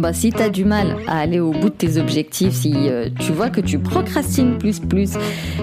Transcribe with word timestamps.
Bah, 0.00 0.14
si 0.14 0.30
tu 0.30 0.40
as 0.40 0.48
du 0.48 0.64
mal 0.64 0.96
à 1.06 1.18
aller 1.18 1.40
au 1.40 1.50
bout 1.50 1.68
de 1.68 1.74
tes 1.74 1.98
objectifs, 1.98 2.54
si 2.54 2.72
euh, 2.74 3.10
tu 3.18 3.32
vois 3.32 3.50
que 3.50 3.60
tu 3.60 3.78
procrastines 3.78 4.56
plus 4.56 4.80
plus 4.80 5.10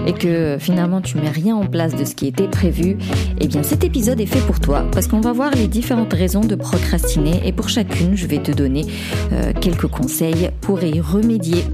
et 0.06 0.12
que 0.12 0.58
finalement 0.60 1.00
tu 1.00 1.16
mets 1.18 1.28
rien 1.28 1.56
en 1.56 1.66
place 1.66 1.96
de 1.96 2.04
ce 2.04 2.14
qui 2.14 2.28
était 2.28 2.46
prévu, 2.46 2.96
eh 3.40 3.48
bien 3.48 3.64
cet 3.64 3.82
épisode 3.82 4.20
est 4.20 4.26
fait 4.26 4.46
pour 4.46 4.60
toi 4.60 4.86
parce 4.92 5.08
qu'on 5.08 5.20
va 5.20 5.32
voir 5.32 5.50
les 5.50 5.66
différentes 5.66 6.12
raisons 6.12 6.42
de 6.42 6.54
procrastiner 6.54 7.40
et 7.44 7.50
pour 7.50 7.68
chacune, 7.68 8.16
je 8.16 8.28
vais 8.28 8.38
te 8.38 8.52
donner 8.52 8.86
euh, 9.32 9.52
quelques 9.60 9.88
conseils 9.88 10.50
pour 10.60 10.80
y 10.84 11.00
remédier. 11.00 11.64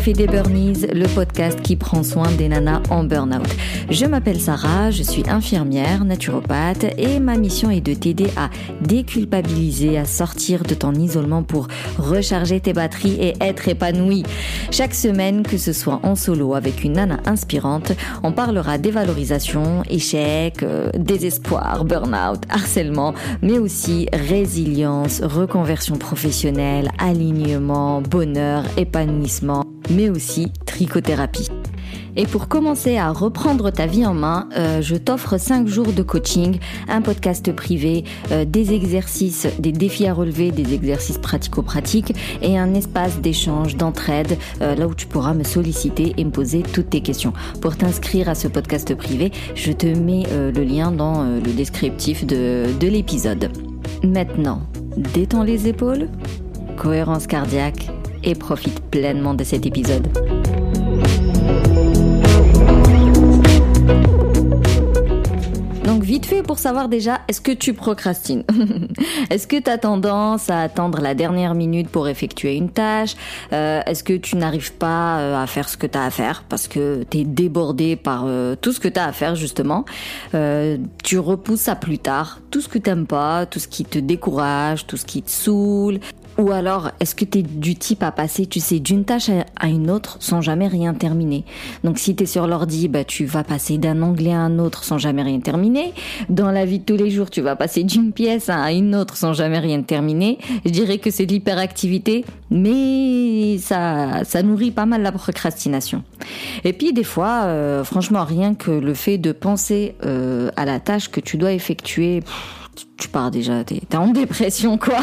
Café 0.00 0.14
des 0.14 0.28
Burnies, 0.28 0.86
le 0.94 1.06
podcast 1.14 1.60
qui 1.60 1.76
prend 1.76 2.02
soin 2.02 2.30
des 2.30 2.48
nanas 2.48 2.80
en 2.88 3.04
burn-out. 3.04 3.54
Je 3.90 4.06
m'appelle 4.06 4.40
Sarah, 4.40 4.90
je 4.90 5.02
suis 5.02 5.28
infirmière, 5.28 6.06
naturopathe 6.06 6.86
et 6.96 7.20
ma 7.20 7.36
mission 7.36 7.70
est 7.70 7.82
de 7.82 7.92
t'aider 7.92 8.28
à 8.34 8.48
déculpabiliser, 8.80 9.98
à 9.98 10.06
sortir 10.06 10.62
de 10.62 10.72
ton 10.72 10.94
isolement 10.94 11.42
pour 11.42 11.68
recharger 11.98 12.60
tes 12.60 12.72
batteries 12.72 13.18
et 13.20 13.34
être 13.42 13.68
épanouie. 13.68 14.22
Chaque 14.70 14.94
semaine, 14.94 15.42
que 15.42 15.58
ce 15.58 15.74
soit 15.74 16.00
en 16.02 16.14
solo 16.14 16.54
avec 16.54 16.82
une 16.82 16.94
nana 16.94 17.18
inspirante, 17.26 17.92
on 18.22 18.32
parlera 18.32 18.78
dévalorisation, 18.78 19.82
échec, 19.90 20.62
euh, 20.62 20.90
désespoir, 20.96 21.84
burn-out, 21.84 22.40
harcèlement, 22.48 23.12
mais 23.42 23.58
aussi 23.58 24.08
résilience, 24.14 25.20
reconversion 25.20 25.96
professionnelle, 25.96 26.90
alignement, 26.98 28.00
bonheur, 28.00 28.64
épanouissement 28.78 29.66
mais 29.90 30.08
aussi 30.08 30.52
trichothérapie. 30.66 31.48
Et 32.16 32.26
pour 32.26 32.48
commencer 32.48 32.96
à 32.96 33.12
reprendre 33.12 33.70
ta 33.70 33.86
vie 33.86 34.04
en 34.04 34.14
main, 34.14 34.48
euh, 34.56 34.82
je 34.82 34.96
t'offre 34.96 35.38
5 35.38 35.66
jours 35.66 35.92
de 35.92 36.02
coaching, 36.02 36.58
un 36.88 37.02
podcast 37.02 37.52
privé, 37.52 38.04
euh, 38.32 38.44
des 38.44 38.74
exercices, 38.74 39.46
des 39.58 39.72
défis 39.72 40.06
à 40.06 40.14
relever, 40.14 40.50
des 40.50 40.74
exercices 40.74 41.18
pratico-pratiques 41.18 42.14
et 42.42 42.58
un 42.58 42.74
espace 42.74 43.20
d'échange, 43.20 43.76
d'entraide, 43.76 44.38
euh, 44.60 44.74
là 44.74 44.86
où 44.86 44.94
tu 44.94 45.06
pourras 45.06 45.34
me 45.34 45.44
solliciter 45.44 46.14
et 46.16 46.24
me 46.24 46.30
poser 46.30 46.62
toutes 46.62 46.90
tes 46.90 47.00
questions. 47.00 47.32
Pour 47.60 47.76
t'inscrire 47.76 48.28
à 48.28 48.34
ce 48.34 48.48
podcast 48.48 48.94
privé, 48.94 49.30
je 49.54 49.72
te 49.72 49.86
mets 49.86 50.24
le 50.30 50.64
lien 50.64 50.90
dans 50.90 51.22
le 51.22 51.52
descriptif 51.52 52.26
de, 52.26 52.66
de 52.78 52.88
l'épisode. 52.88 53.50
Maintenant, 54.02 54.62
détends 55.14 55.42
les 55.42 55.68
épaules, 55.68 56.08
cohérence 56.76 57.26
cardiaque 57.26 57.90
et 58.24 58.34
profite 58.34 58.80
pleinement 58.90 59.34
de 59.34 59.44
cet 59.44 59.66
épisode. 59.66 60.08
Donc 65.90 66.04
vite 66.04 66.24
fait 66.24 66.44
pour 66.44 66.60
savoir 66.60 66.88
déjà, 66.88 67.20
est-ce 67.26 67.40
que 67.40 67.50
tu 67.50 67.74
procrastines? 67.74 68.44
Est-ce 69.30 69.48
que 69.48 69.56
tu 69.60 69.68
as 69.68 69.76
tendance 69.76 70.48
à 70.48 70.60
attendre 70.60 71.00
la 71.00 71.14
dernière 71.14 71.54
minute 71.54 71.88
pour 71.88 72.06
effectuer 72.06 72.54
une 72.54 72.70
tâche? 72.70 73.16
Euh, 73.52 73.82
Est-ce 73.86 74.04
que 74.04 74.12
tu 74.12 74.36
n'arrives 74.36 74.72
pas 74.72 75.18
euh, 75.18 75.42
à 75.42 75.48
faire 75.48 75.68
ce 75.68 75.76
que 75.76 75.88
tu 75.88 75.98
as 75.98 76.04
à 76.04 76.10
faire 76.10 76.44
parce 76.48 76.68
que 76.68 77.04
tu 77.10 77.18
es 77.18 77.24
débordé 77.24 77.96
par 77.96 78.24
euh, 78.26 78.54
tout 78.60 78.72
ce 78.72 78.78
que 78.78 78.86
tu 78.86 79.00
as 79.00 79.06
à 79.06 79.12
faire 79.12 79.34
justement? 79.34 79.84
Tu 81.02 81.18
repousses 81.18 81.68
à 81.68 81.74
plus 81.74 81.98
tard 81.98 82.40
tout 82.50 82.60
ce 82.60 82.68
que 82.68 82.78
tu 82.78 83.04
pas, 83.06 83.46
tout 83.46 83.58
ce 83.58 83.68
qui 83.68 83.84
te 83.84 83.98
décourage, 83.98 84.86
tout 84.86 84.96
ce 84.96 85.04
qui 85.04 85.22
te 85.22 85.30
saoule, 85.30 86.00
ou 86.40 86.52
alors, 86.52 86.90
est-ce 87.00 87.14
que 87.14 87.24
tu 87.24 87.38
es 87.38 87.42
du 87.42 87.76
type 87.76 88.02
à 88.02 88.10
passer, 88.10 88.46
tu 88.46 88.60
sais, 88.60 88.80
d'une 88.80 89.04
tâche 89.04 89.30
à 89.56 89.68
une 89.68 89.90
autre 89.90 90.16
sans 90.20 90.40
jamais 90.40 90.68
rien 90.68 90.94
terminer? 90.94 91.44
Donc 91.84 91.98
si 91.98 92.16
tu 92.16 92.24
es 92.24 92.26
sur 92.26 92.46
l'ordi, 92.46 92.88
bah, 92.88 93.04
tu 93.04 93.24
vas 93.24 93.44
passer 93.44 93.78
d'un 93.78 94.02
onglet 94.02 94.32
à 94.32 94.40
un 94.40 94.58
autre 94.58 94.84
sans 94.84 94.98
jamais 94.98 95.22
rien 95.22 95.40
terminer. 95.40 95.92
Dans 96.28 96.50
la 96.50 96.64
vie 96.64 96.78
de 96.78 96.84
tous 96.84 96.96
les 96.96 97.10
jours, 97.10 97.30
tu 97.30 97.40
vas 97.40 97.56
passer 97.56 97.84
d'une 97.84 98.12
pièce 98.12 98.48
à 98.48 98.72
une 98.72 98.94
autre 98.94 99.16
sans 99.16 99.32
jamais 99.32 99.58
rien 99.58 99.82
terminer. 99.82 100.38
Je 100.64 100.70
dirais 100.70 100.98
que 100.98 101.10
c'est 101.10 101.26
de 101.26 101.32
l'hyperactivité, 101.32 102.24
mais 102.50 103.58
ça, 103.58 104.24
ça 104.24 104.42
nourrit 104.42 104.70
pas 104.70 104.86
mal 104.86 105.02
la 105.02 105.12
procrastination. 105.12 106.02
Et 106.64 106.72
puis 106.72 106.92
des 106.92 107.04
fois, 107.04 107.42
euh, 107.44 107.84
franchement, 107.84 108.24
rien 108.24 108.54
que 108.54 108.70
le 108.70 108.94
fait 108.94 109.18
de 109.18 109.32
penser 109.32 109.94
euh, 110.04 110.50
à 110.56 110.64
la 110.64 110.80
tâche 110.80 111.10
que 111.10 111.20
tu 111.20 111.36
dois 111.36 111.52
effectuer 111.52 112.22
tu 112.96 113.08
pars 113.08 113.30
déjà, 113.30 113.64
t'es 113.64 113.96
en 113.96 114.08
dépression 114.08 114.78
quoi. 114.78 114.98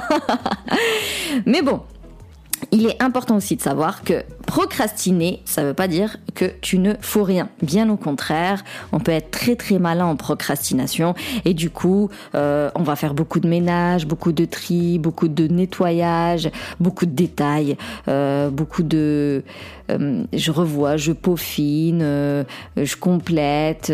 Mais 1.46 1.62
bon, 1.62 1.82
il 2.72 2.88
est 2.88 3.02
important 3.02 3.36
aussi 3.36 3.56
de 3.56 3.62
savoir 3.62 4.04
que 4.04 4.24
procrastiner, 4.48 5.42
ça 5.46 5.62
ne 5.62 5.68
veut 5.68 5.74
pas 5.74 5.90
dire 5.90 6.18
que 6.34 6.46
tu 6.62 6.80
ne 6.80 6.94
fous 7.02 7.24
rien. 7.24 7.50
Bien 7.62 7.90
au 7.90 7.98
contraire, 7.98 8.64
on 8.94 9.00
peut 9.00 9.12
être 9.12 9.30
très 9.30 9.56
très 9.56 9.78
malin 9.78 10.06
en 10.06 10.16
procrastination 10.16 11.14
et 11.44 11.54
du 11.54 11.70
coup, 11.70 12.10
euh, 12.34 12.72
on 12.74 12.82
va 12.82 12.96
faire 12.96 13.14
beaucoup 13.14 13.42
de 13.42 13.48
ménage, 13.48 14.08
beaucoup 14.08 14.32
de 14.32 14.46
tri, 14.46 15.00
beaucoup 15.00 15.28
de 15.28 15.48
nettoyage, 15.48 16.50
beaucoup 16.80 17.06
de 17.06 17.12
détails, 17.12 17.78
euh, 18.08 18.50
beaucoup 18.50 18.84
de... 18.84 19.44
Euh, 19.90 20.24
je 20.34 20.52
revois, 20.52 20.98
je 20.98 21.14
peaufine, 21.14 22.02
je 22.02 22.96
complète. 22.98 23.92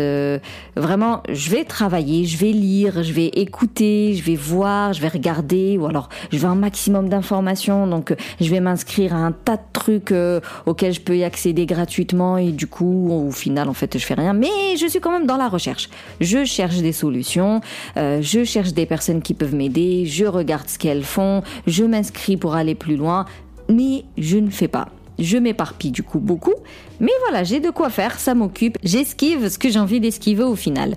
vraiment, 0.76 1.22
je 1.28 1.50
vais 1.50 1.64
travailler, 1.64 2.24
je 2.24 2.36
vais 2.36 2.52
lire, 2.52 3.02
je 3.02 3.12
vais 3.12 3.26
écouter, 3.26 4.14
je 4.14 4.22
vais 4.22 4.34
voir, 4.36 4.92
je 4.92 5.00
vais 5.00 5.08
regarder 5.08 5.78
ou 5.78 5.86
alors 5.86 6.08
je 6.32 6.38
vais 6.38 6.46
un 6.46 6.54
maximum 6.54 7.08
d'informations. 7.08 7.86
Donc, 7.86 8.14
je 8.40 8.50
vais 8.50 8.60
m'inscrire 8.60 9.14
à 9.14 9.18
un 9.18 9.32
tas 9.32 9.56
de 9.56 9.62
trucs 9.72 10.12
auquel 10.66 10.92
je 10.92 11.00
peux 11.00 11.16
y 11.16 11.24
accéder 11.24 11.66
gratuitement 11.66 12.38
et 12.38 12.50
du 12.50 12.66
coup, 12.66 13.10
au 13.10 13.30
final, 13.30 13.68
en 13.68 13.74
fait, 13.74 13.98
je 13.98 14.04
fais 14.04 14.14
rien. 14.14 14.32
Mais 14.32 14.76
je 14.78 14.86
suis 14.86 15.00
quand 15.00 15.10
même 15.10 15.26
dans 15.26 15.36
la 15.36 15.48
recherche. 15.48 15.88
Je 16.20 16.44
cherche 16.44 16.78
des 16.78 16.92
solutions, 16.92 17.60
euh, 17.96 18.20
je 18.22 18.44
cherche 18.44 18.72
des 18.72 18.86
personnes 18.86 19.22
qui 19.22 19.34
peuvent 19.34 19.54
m'aider, 19.54 20.06
je 20.06 20.24
regarde 20.24 20.68
ce 20.68 20.78
qu'elles 20.78 21.04
font, 21.04 21.42
je 21.66 21.84
m'inscris 21.84 22.36
pour 22.36 22.54
aller 22.54 22.74
plus 22.74 22.96
loin, 22.96 23.26
mais 23.68 24.04
je 24.18 24.38
ne 24.38 24.50
fais 24.50 24.68
pas. 24.68 24.88
Je 25.18 25.38
m'éparpille 25.38 25.92
du 25.92 26.02
coup 26.02 26.18
beaucoup, 26.18 26.54
mais 27.00 27.12
voilà, 27.26 27.44
j'ai 27.44 27.60
de 27.60 27.70
quoi 27.70 27.90
faire, 27.90 28.18
ça 28.18 28.34
m'occupe, 28.34 28.78
j'esquive 28.82 29.48
ce 29.48 29.58
que 29.58 29.68
j'ai 29.68 29.78
envie 29.78 30.00
d'esquiver 30.00 30.44
au 30.44 30.56
final. 30.56 30.94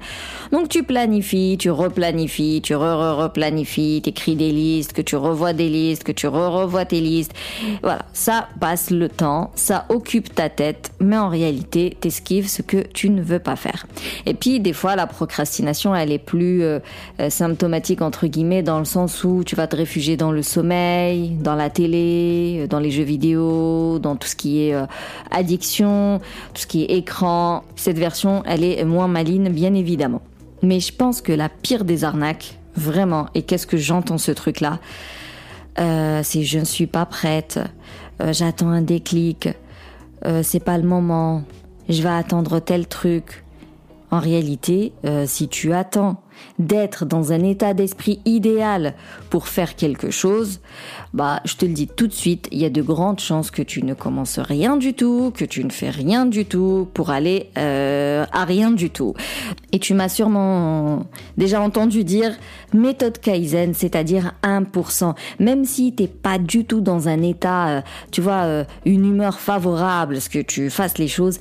Donc 0.52 0.70
tu 0.70 0.84
planifies, 0.84 1.58
tu 1.60 1.70
replanifies, 1.70 2.62
tu 2.62 2.76
re-replanifies, 2.76 4.02
tu 4.04 4.10
écris 4.10 4.36
des 4.36 4.52
listes, 4.52 4.94
que 4.94 5.02
tu 5.02 5.16
revois 5.16 5.54
des 5.54 5.70
listes, 5.70 6.04
que 6.04 6.12
tu 6.12 6.28
re-revois 6.28 6.86
tes 6.86 7.02
listes. 7.02 7.34
Voilà, 7.82 8.06
ça 8.14 8.48
passe 8.60 8.92
le 8.92 9.10
temps, 9.10 9.52
ça 9.56 9.86
occupe 9.90 10.34
ta 10.34 10.50
tête, 10.50 10.92
mais 11.00 11.18
en 11.18 11.30
réalité, 11.30 11.98
t'esquives 12.00 12.48
ce 12.48 12.62
que 12.62 12.78
tu 12.94 13.10
ne 13.10 13.22
veux 13.22 13.40
pas 13.40 13.56
faire. 13.56 13.86
Et 14.26 14.34
puis 14.34 14.60
des 14.60 14.74
fois, 14.74 14.96
la 14.96 15.08
procrastination, 15.08 15.96
elle 15.96 16.12
est 16.12 16.18
plus 16.20 16.64
euh, 16.64 16.80
euh, 17.20 17.30
symptomatique 17.30 18.02
entre 18.02 18.28
guillemets 18.28 18.64
dans 18.64 18.80
le 18.80 18.86
sens 18.86 19.24
où 19.24 19.44
tu 19.44 19.56
vas 19.56 19.68
te 19.68 19.76
réfugier 19.76 20.18
dans 20.18 20.32
le 20.32 20.42
sommeil, 20.42 21.32
dans 21.42 21.56
la 21.56 21.70
télé, 21.70 22.68
dans 22.70 22.80
les 22.80 22.92
jeux 22.92 23.04
vidéo, 23.04 24.00
dans 24.00 24.16
tout 24.16 24.28
ce 24.28 24.36
qui 24.36 24.62
est 24.64 24.74
euh, 24.74 24.86
addiction, 25.32 25.87
tout 26.54 26.62
ce 26.62 26.68
qui 26.68 26.84
est 26.84 26.98
écran. 26.98 27.64
Cette 27.76 27.98
version, 27.98 28.44
elle 28.46 28.64
est 28.64 28.84
moins 28.84 29.08
maligne, 29.08 29.50
bien 29.50 29.74
évidemment. 29.74 30.22
Mais 30.62 30.80
je 30.80 30.94
pense 30.94 31.22
que 31.22 31.32
la 31.32 31.50
pire 31.50 31.86
des 31.86 32.04
arnaques, 32.04 32.60
vraiment, 32.76 33.28
et 33.36 33.44
qu'est-ce 33.44 33.68
que 33.68 33.78
j'entends 33.78 34.18
ce 34.18 34.32
truc-là, 34.32 34.80
euh, 35.80 36.22
c'est 36.24 36.44
je 36.44 36.60
ne 36.60 36.66
suis 36.66 36.88
pas 36.88 37.06
prête, 37.06 37.60
euh, 38.22 38.34
j'attends 38.34 38.70
un 38.70 38.82
déclic, 38.82 39.50
c'est 40.42 40.64
pas 40.64 40.78
le 40.78 40.84
moment, 40.84 41.44
je 41.88 42.02
vais 42.02 42.10
attendre 42.10 42.60
tel 42.60 42.88
truc. 42.88 43.46
En 44.12 44.20
réalité, 44.20 44.92
si 45.26 45.48
tu 45.48 45.72
attends 45.74 46.22
d'être 46.60 47.06
dans 47.06 47.32
un 47.32 47.44
état 47.44 47.74
d'esprit 47.74 48.20
idéal 48.26 48.94
pour 49.30 49.48
faire 49.48 49.76
quelque 49.76 50.12
chose, 50.12 50.60
bah, 51.14 51.42
je 51.46 51.56
te 51.56 51.66
le 51.66 51.74
dis 51.74 51.88
tout 51.88 52.08
de 52.08 52.14
suite, 52.14 52.48
il 52.52 52.60
y 52.60 52.66
a 52.66 52.70
de 52.70 52.82
grandes 52.82 53.20
chances 53.20 53.52
que 53.52 53.62
tu 53.62 53.84
ne 53.84 53.94
commences 53.94 54.40
rien 54.40 54.78
du 54.78 54.94
tout, 54.94 55.32
que 55.36 55.46
tu 55.46 55.64
ne 55.64 55.70
fais 55.70 55.90
rien 55.90 56.26
du 56.26 56.46
tout 56.46 56.88
pour 56.94 57.10
aller 57.10 57.50
euh, 57.58 58.26
à 58.32 58.46
rien 58.46 58.72
du 58.72 58.90
tout. 58.90 59.14
Et 59.72 59.80
tu 59.80 59.94
m'as 59.94 60.10
sûrement 60.10 61.06
déjà 61.38 61.62
entendu 61.62 62.04
dire 62.04 62.36
méthode 62.74 63.20
Kaizen, 63.20 63.74
c'est-à-dire 63.74 64.34
1%. 64.44 65.16
Même 65.40 65.66
si 65.66 65.94
t'es 65.94 66.08
pas 66.08 66.38
du 66.38 66.66
tout 66.66 66.82
dans 66.82 67.08
un 67.08 67.22
état, 67.22 67.70
euh, 67.70 67.82
tu 68.12 68.22
vois, 68.22 68.44
euh, 68.46 68.64
une 68.86 69.06
humeur 69.06 69.40
favorable, 69.40 70.22
ce 70.22 70.30
que 70.30 70.40
tu 70.40 70.70
fasses 70.70 70.98
les 70.98 71.08
choses, 71.08 71.40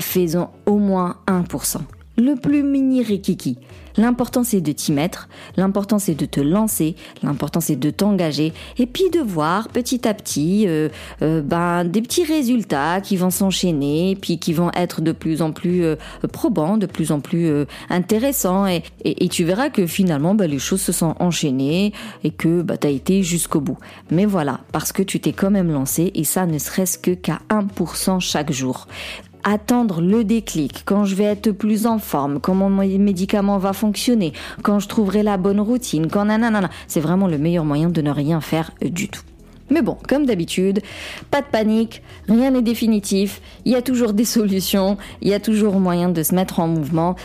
faisons 0.00 0.48
au 0.66 0.78
moins 0.78 1.16
1%. 1.26 1.78
Le 2.18 2.34
plus 2.34 2.64
mini 2.64 3.04
rikiki. 3.04 3.58
L'important 3.96 4.44
c'est 4.44 4.60
de 4.60 4.70
t'y 4.70 4.92
mettre, 4.92 5.28
l'important 5.56 5.98
c'est 5.98 6.14
de 6.14 6.24
te 6.24 6.40
lancer, 6.40 6.94
l'important 7.24 7.60
c'est 7.60 7.74
de 7.74 7.90
t'engager 7.90 8.52
et 8.76 8.86
puis 8.86 9.10
de 9.10 9.18
voir 9.18 9.68
petit 9.68 10.06
à 10.06 10.14
petit 10.14 10.68
euh, 10.68 10.88
euh, 11.22 11.42
ben, 11.42 11.84
des 11.84 12.00
petits 12.00 12.24
résultats 12.24 13.00
qui 13.00 13.16
vont 13.16 13.30
s'enchaîner, 13.30 14.16
puis 14.20 14.38
qui 14.38 14.52
vont 14.52 14.70
être 14.74 15.00
de 15.00 15.10
plus 15.10 15.42
en 15.42 15.50
plus 15.50 15.84
euh, 15.84 15.96
probants, 16.32 16.76
de 16.76 16.86
plus 16.86 17.10
en 17.10 17.18
plus 17.18 17.66
intéressants 17.90 18.68
et, 18.68 18.84
et, 19.04 19.28
tu 19.28 19.42
verras 19.42 19.68
que 19.68 19.86
finalement 19.86 20.36
ben, 20.36 20.48
les 20.48 20.60
choses 20.60 20.80
se 20.80 20.92
sont 20.92 21.16
enchaînées 21.18 21.92
et 22.22 22.30
que 22.30 22.62
ben, 22.62 22.76
tu 22.76 22.86
été 22.86 23.24
jusqu'au 23.24 23.60
bout. 23.60 23.78
Mais 24.12 24.26
voilà, 24.26 24.60
parce 24.70 24.92
que 24.92 25.02
tu 25.02 25.18
t'es 25.18 25.32
quand 25.32 25.50
même 25.50 25.72
lancé 25.72 26.12
et 26.14 26.24
ça 26.24 26.46
ne 26.46 26.58
serait-ce 26.58 26.98
que 26.98 27.12
qu'à 27.12 27.40
1% 27.50 28.20
chaque 28.20 28.52
jour. 28.52 28.86
Attendre 29.44 30.00
le 30.00 30.24
déclic, 30.24 30.82
quand 30.84 31.04
je 31.04 31.14
vais 31.14 31.24
être 31.24 31.50
plus 31.50 31.86
en 31.86 31.98
forme, 31.98 32.40
quand 32.40 32.54
mon 32.54 32.70
médicament 32.70 33.58
va 33.58 33.72
fonctionner, 33.72 34.32
quand 34.62 34.78
je 34.78 34.88
trouverai 34.88 35.22
la 35.22 35.36
bonne 35.36 35.60
routine, 35.60 36.08
quand 36.08 36.24
nanana, 36.24 36.70
c'est 36.86 37.00
vraiment 37.00 37.26
le 37.26 37.38
meilleur 37.38 37.64
moyen 37.64 37.88
de 37.88 38.02
ne 38.02 38.10
rien 38.10 38.40
faire 38.40 38.70
du 38.82 39.08
tout. 39.08 39.22
Mais 39.70 39.82
bon, 39.82 39.96
comme 40.08 40.24
d'habitude, 40.24 40.80
pas 41.30 41.42
de 41.42 41.46
panique, 41.46 42.02
rien 42.28 42.50
n'est 42.50 42.62
définitif, 42.62 43.42
il 43.64 43.72
y 43.72 43.76
a 43.76 43.82
toujours 43.82 44.12
des 44.12 44.24
solutions, 44.24 44.96
il 45.20 45.28
y 45.28 45.34
a 45.34 45.40
toujours 45.40 45.78
moyen 45.78 46.08
de 46.08 46.22
se 46.22 46.34
mettre 46.34 46.60
en 46.60 46.68
mouvement. 46.68 47.16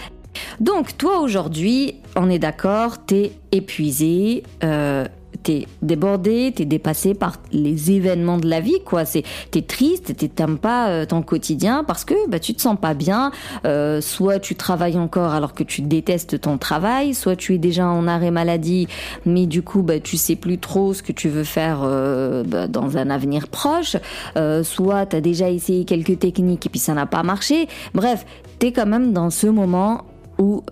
Donc 0.60 0.98
toi 0.98 1.20
aujourd'hui, 1.20 1.96
on 2.16 2.30
est 2.30 2.40
d'accord, 2.40 3.06
t'es 3.06 3.32
épuisé, 3.52 4.44
euh, 4.64 5.06
t'es 5.44 5.68
débordé, 5.82 6.54
t'es 6.56 6.66
dépassé 6.66 7.14
par 7.14 7.36
les 7.52 7.92
événements 7.92 8.38
de 8.38 8.48
la 8.48 8.62
vie, 8.62 8.82
quoi. 8.86 9.06
C'est, 9.06 9.24
t'es 9.52 9.62
triste, 9.62 10.16
t'aimes 10.34 10.58
pas 10.58 10.90
euh, 10.90 11.06
ton 11.06 11.22
quotidien 11.22 11.84
parce 11.84 12.06
que 12.06 12.14
bah, 12.30 12.40
tu 12.40 12.54
te 12.54 12.62
sens 12.62 12.78
pas 12.80 12.94
bien. 12.94 13.32
Euh, 13.66 14.02
soit 14.02 14.40
tu 14.40 14.56
travailles 14.56 14.98
encore 14.98 15.34
alors 15.34 15.54
que 15.54 15.64
tu 15.64 15.82
détestes 15.82 16.42
ton 16.42 16.58
travail, 16.58 17.14
soit 17.14 17.36
tu 17.36 17.56
es 17.56 17.58
déjà 17.58 17.88
en 17.88 18.08
arrêt 18.08 18.32
maladie, 18.32 18.88
mais 19.26 19.46
du 19.46 19.62
coup 19.62 19.82
bah, 19.84 20.00
tu 20.00 20.18
sais 20.18 20.36
plus 20.36 20.58
trop 20.58 20.94
ce 20.94 21.04
que 21.04 21.12
tu 21.12 21.30
veux 21.30 21.44
faire 21.44 21.82
euh, 21.84 22.44
bah, 22.44 22.68
dans 22.68 22.98
un 22.98 23.10
avenir 23.10 23.48
proche. 23.48 23.98
Euh, 24.38 24.64
soit 24.64 25.06
t'as 25.06 25.22
déjà 25.22 25.50
essayé 25.50 25.86
quelques 25.86 26.20
techniques 26.20 26.66
et 26.66 26.70
puis 26.70 26.80
ça 26.80 26.94
n'a 26.94 27.06
pas 27.06 27.24
marché. 27.24 27.68
Bref, 27.94 28.26
t'es 28.60 28.72
quand 28.72 28.86
même 28.86 29.14
dans 29.14 29.30
ce 29.30 29.48
moment 29.48 30.06
où 30.40 30.64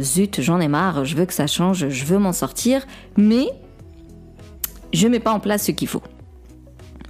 zut, 0.00 0.40
j'en 0.42 0.60
ai 0.60 0.68
marre, 0.68 1.06
je 1.06 1.16
veux 1.16 1.24
que 1.24 1.32
ça 1.32 1.46
change, 1.46 1.88
je 1.88 2.04
veux 2.04 2.18
m'en 2.18 2.34
sortir, 2.34 2.86
mais 3.16 3.46
je 4.92 5.08
mets 5.08 5.20
pas 5.20 5.32
en 5.32 5.40
place 5.40 5.64
ce 5.64 5.72
qu'il 5.72 5.88
faut. 5.88 6.02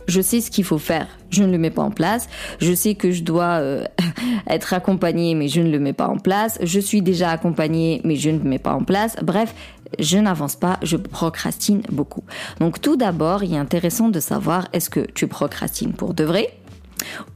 Je 0.06 0.22
sais 0.22 0.40
ce 0.40 0.50
qu'il 0.50 0.64
faut 0.64 0.78
faire, 0.78 1.06
je 1.28 1.42
ne 1.42 1.52
le 1.52 1.58
mets 1.58 1.70
pas 1.70 1.82
en 1.82 1.90
place. 1.90 2.28
Je 2.60 2.72
sais 2.72 2.94
que 2.94 3.10
je 3.10 3.22
dois 3.22 3.60
euh, 3.60 3.84
être 4.48 4.72
accompagnée, 4.72 5.34
mais 5.34 5.48
je 5.48 5.60
ne 5.60 5.70
le 5.70 5.78
mets 5.78 5.92
pas 5.92 6.08
en 6.08 6.16
place. 6.16 6.58
Je 6.62 6.80
suis 6.80 7.02
déjà 7.02 7.30
accompagnée, 7.30 8.00
mais 8.04 8.16
je 8.16 8.30
ne 8.30 8.38
le 8.38 8.48
mets 8.48 8.58
pas 8.58 8.72
en 8.72 8.84
place. 8.84 9.16
Bref, 9.22 9.54
je 9.98 10.16
n'avance 10.16 10.56
pas, 10.56 10.78
je 10.82 10.96
procrastine 10.96 11.82
beaucoup. 11.92 12.24
Donc 12.58 12.80
tout 12.80 12.96
d'abord, 12.96 13.44
il 13.44 13.52
est 13.52 13.58
intéressant 13.58 14.08
de 14.08 14.20
savoir 14.20 14.68
est-ce 14.72 14.88
que 14.88 15.00
tu 15.00 15.26
procrastines 15.26 15.92
pour 15.92 16.14
de 16.14 16.24
vrai 16.24 16.57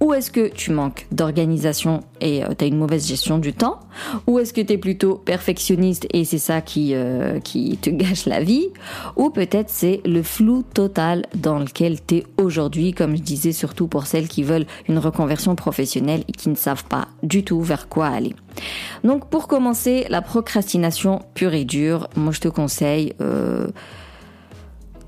ou 0.00 0.12
est-ce 0.14 0.30
que 0.30 0.48
tu 0.48 0.70
manques 0.72 1.06
d'organisation 1.12 2.02
et 2.20 2.44
euh, 2.44 2.48
tu 2.56 2.64
as 2.64 2.68
une 2.68 2.76
mauvaise 2.76 3.06
gestion 3.06 3.38
du 3.38 3.52
temps? 3.52 3.80
Ou 4.26 4.38
est-ce 4.38 4.52
que 4.52 4.60
tu 4.60 4.72
es 4.72 4.78
plutôt 4.78 5.16
perfectionniste 5.16 6.06
et 6.12 6.24
c'est 6.24 6.38
ça 6.38 6.60
qui, 6.60 6.94
euh, 6.94 7.40
qui 7.40 7.76
te 7.76 7.90
gâche 7.90 8.26
la 8.26 8.42
vie? 8.42 8.68
Ou 9.16 9.30
peut-être 9.30 9.70
c'est 9.70 10.00
le 10.04 10.22
flou 10.22 10.62
total 10.74 11.26
dans 11.34 11.58
lequel 11.58 11.98
tu 12.04 12.16
es 12.16 12.26
aujourd'hui, 12.36 12.92
comme 12.92 13.16
je 13.16 13.22
disais, 13.22 13.52
surtout 13.52 13.86
pour 13.86 14.06
celles 14.06 14.28
qui 14.28 14.42
veulent 14.42 14.66
une 14.88 14.98
reconversion 14.98 15.54
professionnelle 15.54 16.24
et 16.28 16.32
qui 16.32 16.48
ne 16.48 16.54
savent 16.54 16.84
pas 16.84 17.08
du 17.22 17.44
tout 17.44 17.60
vers 17.60 17.88
quoi 17.88 18.06
aller. 18.06 18.34
Donc 19.04 19.28
pour 19.28 19.48
commencer, 19.48 20.06
la 20.08 20.22
procrastination 20.22 21.20
pure 21.34 21.54
et 21.54 21.64
dure, 21.64 22.08
moi 22.16 22.32
je 22.32 22.40
te 22.40 22.48
conseille 22.48 23.14
euh, 23.20 23.68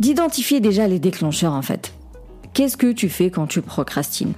d'identifier 0.00 0.60
déjà 0.60 0.88
les 0.88 0.98
déclencheurs 0.98 1.52
en 1.52 1.62
fait. 1.62 1.92
Qu'est-ce 2.54 2.76
que 2.76 2.92
tu 2.92 3.08
fais 3.08 3.30
quand 3.30 3.48
tu 3.48 3.62
procrastines? 3.62 4.32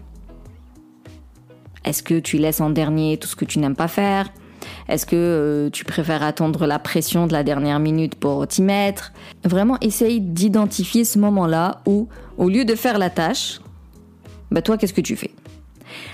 Est-ce 1.85 2.03
que 2.03 2.19
tu 2.19 2.39
laisses 2.39 2.63
en 2.63 2.71
dernier 2.71 3.19
tout 3.19 3.29
ce 3.29 3.37
que 3.37 3.45
tu 3.45 3.59
n'aimes 3.59 3.77
pas 3.77 3.89
faire? 3.89 4.33
Est-ce 4.89 5.05
que 5.05 5.17
euh, 5.17 5.71
tu 5.71 5.85
préfères 5.85 6.23
attendre 6.23 6.67
la 6.67 6.79
pression 6.79 7.27
de 7.27 7.35
la 7.35 7.45
dernière 7.45 7.79
minute 7.79 8.15
pour 8.15 8.49
t'y 8.49 8.63
mettre? 8.63 9.13
Vraiment, 9.45 9.77
essaye 9.83 10.23
d'identifier 10.23 11.05
ce 11.05 11.19
moment-là 11.19 11.83
où, 11.85 12.09
au 12.39 12.49
lieu 12.49 12.65
de 12.65 12.75
faire 12.75 12.99
la 12.99 13.11
tâche, 13.11 13.61
bah 14.51 14.63
toi, 14.63 14.79
qu'est-ce 14.79 14.95
que 14.95 15.03
tu 15.03 15.15
fais? 15.15 15.33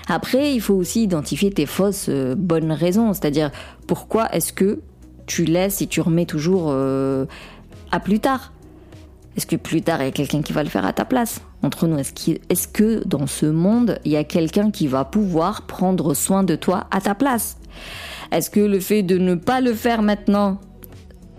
Après, 0.09 0.53
il 0.53 0.59
faut 0.59 0.75
aussi 0.75 1.03
identifier 1.03 1.51
tes 1.51 1.65
fausses 1.65 2.07
euh, 2.09 2.35
bonnes 2.35 2.73
raisons, 2.73 3.13
c'est-à-dire 3.13 3.49
pourquoi 3.87 4.29
est-ce 4.35 4.51
que 4.51 4.81
tu 5.25 5.45
laisses 5.45 5.81
et 5.81 5.87
tu 5.87 6.01
remets 6.01 6.25
toujours 6.25 6.65
euh, 6.67 7.25
à 7.91 8.01
plus 8.01 8.19
tard? 8.19 8.51
Est-ce 9.35 9.47
que 9.47 9.55
plus 9.55 9.81
tard, 9.81 10.01
il 10.01 10.05
y 10.05 10.07
a 10.07 10.11
quelqu'un 10.11 10.41
qui 10.41 10.53
va 10.53 10.63
le 10.63 10.69
faire 10.69 10.85
à 10.85 10.93
ta 10.93 11.05
place? 11.05 11.41
Entre 11.63 11.87
nous, 11.87 11.97
est-ce, 11.97 12.67
que 12.67 13.07
dans 13.07 13.25
ce 13.25 13.45
monde, 13.45 13.99
il 14.05 14.11
y 14.11 14.17
a 14.17 14.23
quelqu'un 14.23 14.69
qui 14.69 14.87
va 14.87 15.05
pouvoir 15.05 15.63
prendre 15.63 16.13
soin 16.13 16.43
de 16.43 16.55
toi 16.55 16.85
à 16.91 17.01
ta 17.01 17.15
place? 17.15 17.57
Est-ce 18.31 18.49
que 18.49 18.59
le 18.59 18.79
fait 18.79 19.01
de 19.01 19.17
ne 19.17 19.35
pas 19.35 19.61
le 19.61 19.73
faire 19.73 20.01
maintenant, 20.03 20.59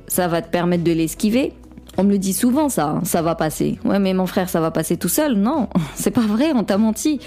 ça 0.08 0.26
va 0.26 0.42
te 0.42 0.50
permettre 0.50 0.82
de 0.82 0.92
l'esquiver? 0.92 1.52
On 1.96 2.02
me 2.02 2.10
le 2.10 2.18
dit 2.18 2.32
souvent 2.32 2.68
ça, 2.68 2.88
hein, 2.88 3.00
ça 3.04 3.22
va 3.22 3.36
passer. 3.36 3.78
Ouais 3.84 4.00
mais 4.00 4.14
mon 4.14 4.26
frère 4.26 4.48
ça 4.48 4.60
va 4.60 4.72
passer 4.72 4.96
tout 4.96 5.08
seul? 5.08 5.34
Non, 5.34 5.68
c'est 5.94 6.10
pas 6.10 6.26
vrai, 6.26 6.52
on 6.52 6.64
t'a 6.64 6.78
menti. 6.78 7.20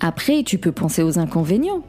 Après, 0.00 0.42
tu 0.42 0.58
peux 0.58 0.72
penser 0.72 1.02
aux 1.02 1.18
inconvénients 1.18 1.82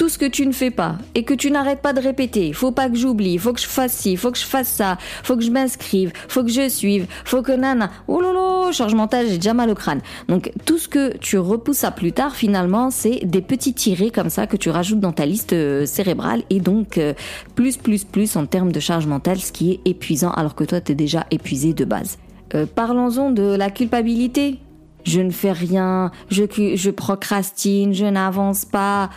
tout 0.00 0.08
ce 0.08 0.16
que 0.16 0.24
tu 0.24 0.46
ne 0.46 0.52
fais 0.52 0.70
pas 0.70 0.96
et 1.14 1.24
que 1.24 1.34
tu 1.34 1.50
n'arrêtes 1.50 1.82
pas 1.82 1.92
de 1.92 2.00
répéter, 2.00 2.54
faut 2.54 2.72
pas 2.72 2.88
que 2.88 2.96
j'oublie, 2.96 3.36
faut 3.36 3.52
que 3.52 3.60
je 3.60 3.66
fasse 3.66 3.92
ci, 3.92 4.16
faut 4.16 4.30
que 4.30 4.38
je 4.38 4.46
fasse 4.46 4.68
ça, 4.68 4.96
faut 5.22 5.36
que 5.36 5.42
je 5.42 5.50
m'inscrive, 5.50 6.10
faut 6.26 6.42
que 6.42 6.48
je 6.48 6.70
suive, 6.70 7.06
faut 7.26 7.42
que 7.42 7.52
nana, 7.52 7.90
oh 8.08 8.18
lolo, 8.18 8.72
charge 8.72 8.94
mentale, 8.94 9.26
j'ai 9.28 9.36
déjà 9.36 9.52
mal 9.52 9.68
au 9.68 9.74
crâne. 9.74 10.00
Donc 10.26 10.52
tout 10.64 10.78
ce 10.78 10.88
que 10.88 11.14
tu 11.18 11.36
repousses 11.36 11.84
à 11.84 11.90
plus 11.90 12.12
tard, 12.12 12.34
finalement, 12.34 12.90
c'est 12.90 13.26
des 13.26 13.42
petits 13.42 13.74
tirés 13.74 14.10
comme 14.10 14.30
ça 14.30 14.46
que 14.46 14.56
tu 14.56 14.70
rajoutes 14.70 15.00
dans 15.00 15.12
ta 15.12 15.26
liste 15.26 15.52
euh, 15.52 15.84
cérébrale 15.84 16.44
et 16.48 16.60
donc 16.60 16.96
euh, 16.96 17.12
plus 17.54 17.76
plus 17.76 18.04
plus 18.04 18.36
en 18.36 18.46
termes 18.46 18.72
de 18.72 18.80
charge 18.80 19.06
mentale, 19.06 19.38
ce 19.38 19.52
qui 19.52 19.72
est 19.72 19.80
épuisant 19.84 20.30
alors 20.30 20.54
que 20.54 20.64
toi 20.64 20.80
tu 20.80 20.92
es 20.92 20.94
déjà 20.94 21.26
épuisé 21.30 21.74
de 21.74 21.84
base. 21.84 22.16
Euh, 22.54 22.64
parlons-en 22.64 23.32
de 23.32 23.54
la 23.54 23.68
culpabilité. 23.68 24.60
Je 25.04 25.20
ne 25.20 25.30
fais 25.30 25.52
rien, 25.52 26.10
je, 26.30 26.44
je 26.74 26.90
procrastine, 26.90 27.92
je 27.92 28.06
n'avance 28.06 28.64
pas. 28.64 29.10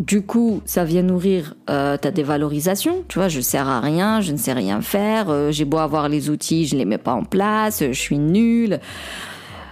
Du 0.00 0.22
coup, 0.22 0.60
ça 0.64 0.84
vient 0.84 1.02
nourrir 1.02 1.54
euh, 1.70 1.96
ta 1.96 2.10
dévalorisation. 2.10 3.04
Tu 3.08 3.18
vois, 3.18 3.28
je 3.28 3.40
sers 3.40 3.68
à 3.68 3.80
rien, 3.80 4.20
je 4.20 4.32
ne 4.32 4.36
sais 4.36 4.52
rien 4.52 4.80
faire, 4.80 5.30
euh, 5.30 5.50
j'ai 5.50 5.64
beau 5.64 5.78
avoir 5.78 6.08
les 6.08 6.30
outils, 6.30 6.66
je 6.66 6.76
les 6.76 6.84
mets 6.84 6.98
pas 6.98 7.14
en 7.14 7.24
place, 7.24 7.82
je 7.86 7.92
suis 7.92 8.18
nulle. 8.18 8.80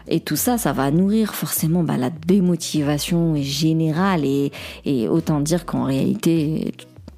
Et 0.09 0.20
tout 0.20 0.37
ça, 0.37 0.59
ça 0.59 0.73
va 0.73 0.91
nourrir 0.91 1.35
forcément 1.35 1.82
bah, 1.82 1.97
la 1.97 2.11
démotivation 2.11 3.37
générale 3.37 4.25
et, 4.25 4.53
et 4.85 5.09
autant 5.09 5.41
dire 5.41 5.64
qu'en 5.64 5.85
réalité, 5.85 6.73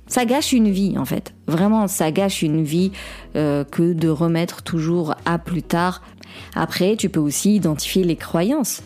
ça 0.06 0.24
gâche 0.24 0.52
une 0.52 0.70
vie 0.70 0.96
en 0.98 1.04
fait. 1.04 1.34
Vraiment, 1.46 1.88
ça 1.88 2.10
gâche 2.12 2.42
une 2.42 2.62
vie 2.62 2.92
euh, 3.36 3.64
que 3.64 3.92
de 3.92 4.08
remettre 4.08 4.62
toujours 4.62 5.14
à 5.24 5.38
plus 5.38 5.62
tard. 5.62 6.02
Après, 6.54 6.96
tu 6.96 7.08
peux 7.08 7.20
aussi 7.20 7.56
identifier 7.56 8.04
les 8.04 8.16
croyances. 8.16 8.82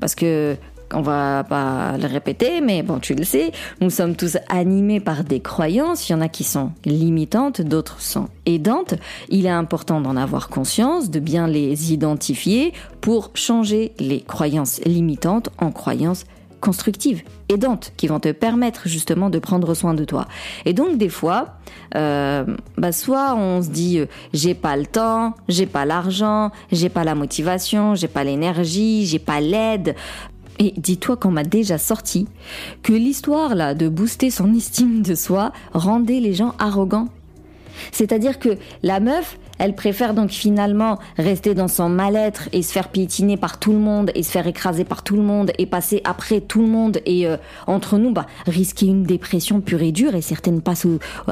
Parce 0.00 0.14
que 0.14 0.56
on 0.94 1.02
va 1.02 1.44
pas 1.44 1.96
le 1.98 2.06
répéter, 2.06 2.60
mais 2.60 2.82
bon, 2.82 2.98
tu 2.98 3.14
le 3.14 3.24
sais, 3.24 3.52
nous 3.80 3.90
sommes 3.90 4.16
tous 4.16 4.36
animés 4.48 5.00
par 5.00 5.24
des 5.24 5.40
croyances. 5.40 6.08
Il 6.08 6.12
y 6.12 6.14
en 6.14 6.20
a 6.20 6.28
qui 6.28 6.44
sont 6.44 6.72
limitantes, 6.84 7.60
d'autres 7.60 8.00
sont 8.00 8.28
aidantes. 8.46 8.94
Il 9.28 9.46
est 9.46 9.50
important 9.50 10.00
d'en 10.00 10.16
avoir 10.16 10.48
conscience, 10.48 11.10
de 11.10 11.20
bien 11.20 11.46
les 11.46 11.92
identifier 11.92 12.72
pour 13.00 13.30
changer 13.34 13.92
les 13.98 14.20
croyances 14.20 14.80
limitantes 14.84 15.50
en 15.58 15.70
croyances 15.70 16.24
constructives, 16.62 17.22
aidantes, 17.48 17.92
qui 17.96 18.06
vont 18.06 18.20
te 18.20 18.30
permettre 18.30 18.86
justement 18.86 19.28
de 19.28 19.38
prendre 19.40 19.74
soin 19.74 19.94
de 19.94 20.04
toi. 20.04 20.26
Et 20.64 20.72
donc 20.72 20.96
des 20.96 21.08
fois, 21.08 21.56
euh, 21.96 22.44
bah 22.78 22.92
soit 22.92 23.34
on 23.34 23.60
se 23.60 23.68
dit 23.68 23.98
euh, 23.98 24.06
j'ai 24.32 24.54
pas 24.54 24.76
le 24.76 24.86
temps, 24.86 25.34
j'ai 25.48 25.66
pas 25.66 25.84
l'argent, 25.84 26.52
j'ai 26.70 26.88
pas 26.88 27.02
la 27.04 27.14
motivation, 27.16 27.96
j'ai 27.96 28.08
pas 28.08 28.22
l'énergie, 28.22 29.06
j'ai 29.06 29.18
pas 29.18 29.40
l'aide, 29.40 29.96
et 30.58 30.74
dis-toi 30.76 31.16
qu'on 31.16 31.30
m'a 31.30 31.44
déjà 31.44 31.78
sorti 31.78 32.26
que 32.82 32.92
l'histoire 32.92 33.54
là 33.54 33.74
de 33.74 33.88
booster 33.88 34.30
son 34.30 34.54
estime 34.56 35.02
de 35.02 35.14
soi 35.14 35.52
rendait 35.72 36.20
les 36.20 36.34
gens 36.34 36.54
arrogants. 36.58 37.08
C'est-à-dire 37.90 38.38
que 38.38 38.58
la 38.82 39.00
meuf, 39.00 39.38
elle 39.58 39.74
préfère 39.74 40.14
donc 40.14 40.30
finalement 40.30 40.98
rester 41.16 41.54
dans 41.54 41.68
son 41.68 41.88
mal-être 41.88 42.48
et 42.52 42.62
se 42.62 42.72
faire 42.72 42.88
piétiner 42.88 43.36
par 43.36 43.58
tout 43.58 43.72
le 43.72 43.78
monde 43.78 44.10
et 44.14 44.22
se 44.22 44.30
faire 44.30 44.46
écraser 44.46 44.84
par 44.84 45.02
tout 45.02 45.16
le 45.16 45.22
monde 45.22 45.52
et 45.58 45.66
passer 45.66 46.00
après 46.04 46.40
tout 46.40 46.60
le 46.60 46.68
monde 46.68 46.98
et 47.06 47.26
euh, 47.26 47.36
entre 47.66 47.98
nous 47.98 48.12
bah 48.12 48.26
risquer 48.46 48.86
une 48.86 49.04
dépression 49.04 49.60
pure 49.60 49.82
et 49.82 49.92
dure 49.92 50.14
et 50.14 50.22
certaines 50.22 50.62
passent 50.62 50.86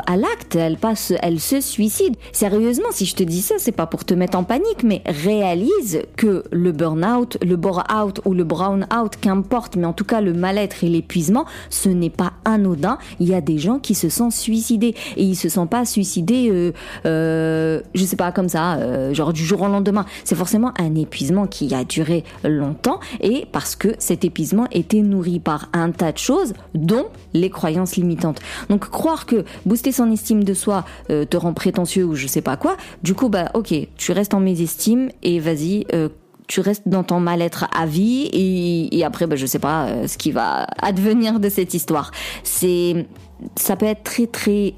à 0.06 0.16
l'acte, 0.16 0.56
elles 0.56 0.76
passent 0.76 1.12
elles 1.22 1.40
se 1.40 1.60
suicident. 1.60 2.16
Sérieusement, 2.32 2.88
si 2.92 3.06
je 3.06 3.14
te 3.14 3.22
dis 3.22 3.42
ça, 3.42 3.56
c'est 3.58 3.72
pas 3.72 3.86
pour 3.86 4.04
te 4.04 4.14
mettre 4.14 4.38
en 4.38 4.44
panique 4.44 4.82
mais 4.84 5.02
réalise 5.06 6.02
que 6.16 6.44
le 6.50 6.72
burn-out, 6.72 7.38
le 7.44 7.56
bore-out 7.56 8.20
ou 8.24 8.34
le 8.34 8.44
brown-out 8.44 9.16
qu'importe 9.20 9.76
mais 9.76 9.86
en 9.86 9.92
tout 9.92 10.04
cas 10.04 10.20
le 10.20 10.32
mal-être 10.32 10.84
et 10.84 10.88
l'épuisement, 10.88 11.46
ce 11.68 11.88
n'est 11.88 12.10
pas 12.10 12.32
anodin. 12.44 12.98
Il 13.18 13.28
y 13.28 13.34
a 13.34 13.40
des 13.40 13.58
gens 13.58 13.78
qui 13.78 13.94
se 13.94 14.08
sont 14.08 14.30
suicidés 14.30 14.94
et 15.16 15.24
ils 15.24 15.36
se 15.36 15.48
sont 15.48 15.66
pas 15.66 15.84
suicidés 15.84 16.48
euh, 16.50 16.72
euh, 17.06 17.80
je 17.94 18.04
sais 18.10 18.16
pas 18.16 18.32
comme 18.32 18.48
ça, 18.48 18.74
euh, 18.74 19.14
genre 19.14 19.32
du 19.32 19.44
jour 19.44 19.62
au 19.62 19.68
lendemain. 19.68 20.04
C'est 20.24 20.34
forcément 20.34 20.72
un 20.78 20.94
épuisement 20.94 21.46
qui 21.46 21.74
a 21.74 21.84
duré 21.84 22.24
longtemps 22.44 23.00
et 23.20 23.46
parce 23.52 23.76
que 23.76 23.88
cet 23.98 24.24
épuisement 24.24 24.66
était 24.70 25.00
nourri 25.00 25.40
par 25.40 25.68
un 25.72 25.90
tas 25.90 26.12
de 26.12 26.18
choses, 26.18 26.52
dont 26.74 27.06
les 27.32 27.50
croyances 27.50 27.96
limitantes. 27.96 28.40
Donc 28.68 28.88
croire 28.90 29.26
que 29.26 29.44
booster 29.64 29.92
son 29.92 30.10
estime 30.10 30.44
de 30.44 30.54
soi 30.54 30.84
euh, 31.10 31.24
te 31.24 31.36
rend 31.36 31.54
prétentieux 31.54 32.04
ou 32.04 32.14
je 32.14 32.26
sais 32.26 32.42
pas 32.42 32.56
quoi, 32.56 32.76
du 33.02 33.14
coup 33.14 33.28
bah 33.28 33.50
ok, 33.54 33.74
tu 33.96 34.12
restes 34.12 34.34
en 34.34 34.40
mésestime 34.40 35.10
et 35.22 35.40
vas-y. 35.40 35.86
Euh, 35.94 36.08
tu 36.48 36.60
restes 36.60 36.88
dans 36.88 37.04
ton 37.04 37.20
mal-être 37.20 37.68
à 37.72 37.86
vie 37.86 38.28
et, 38.32 39.04
après, 39.04 39.28
ben, 39.28 39.36
je 39.36 39.46
sais 39.46 39.60
pas 39.60 40.08
ce 40.08 40.18
qui 40.18 40.32
va 40.32 40.66
advenir 40.82 41.38
de 41.38 41.48
cette 41.48 41.74
histoire. 41.74 42.10
C'est, 42.42 43.06
ça 43.54 43.76
peut 43.76 43.86
être 43.86 44.02
très 44.02 44.26
très 44.26 44.74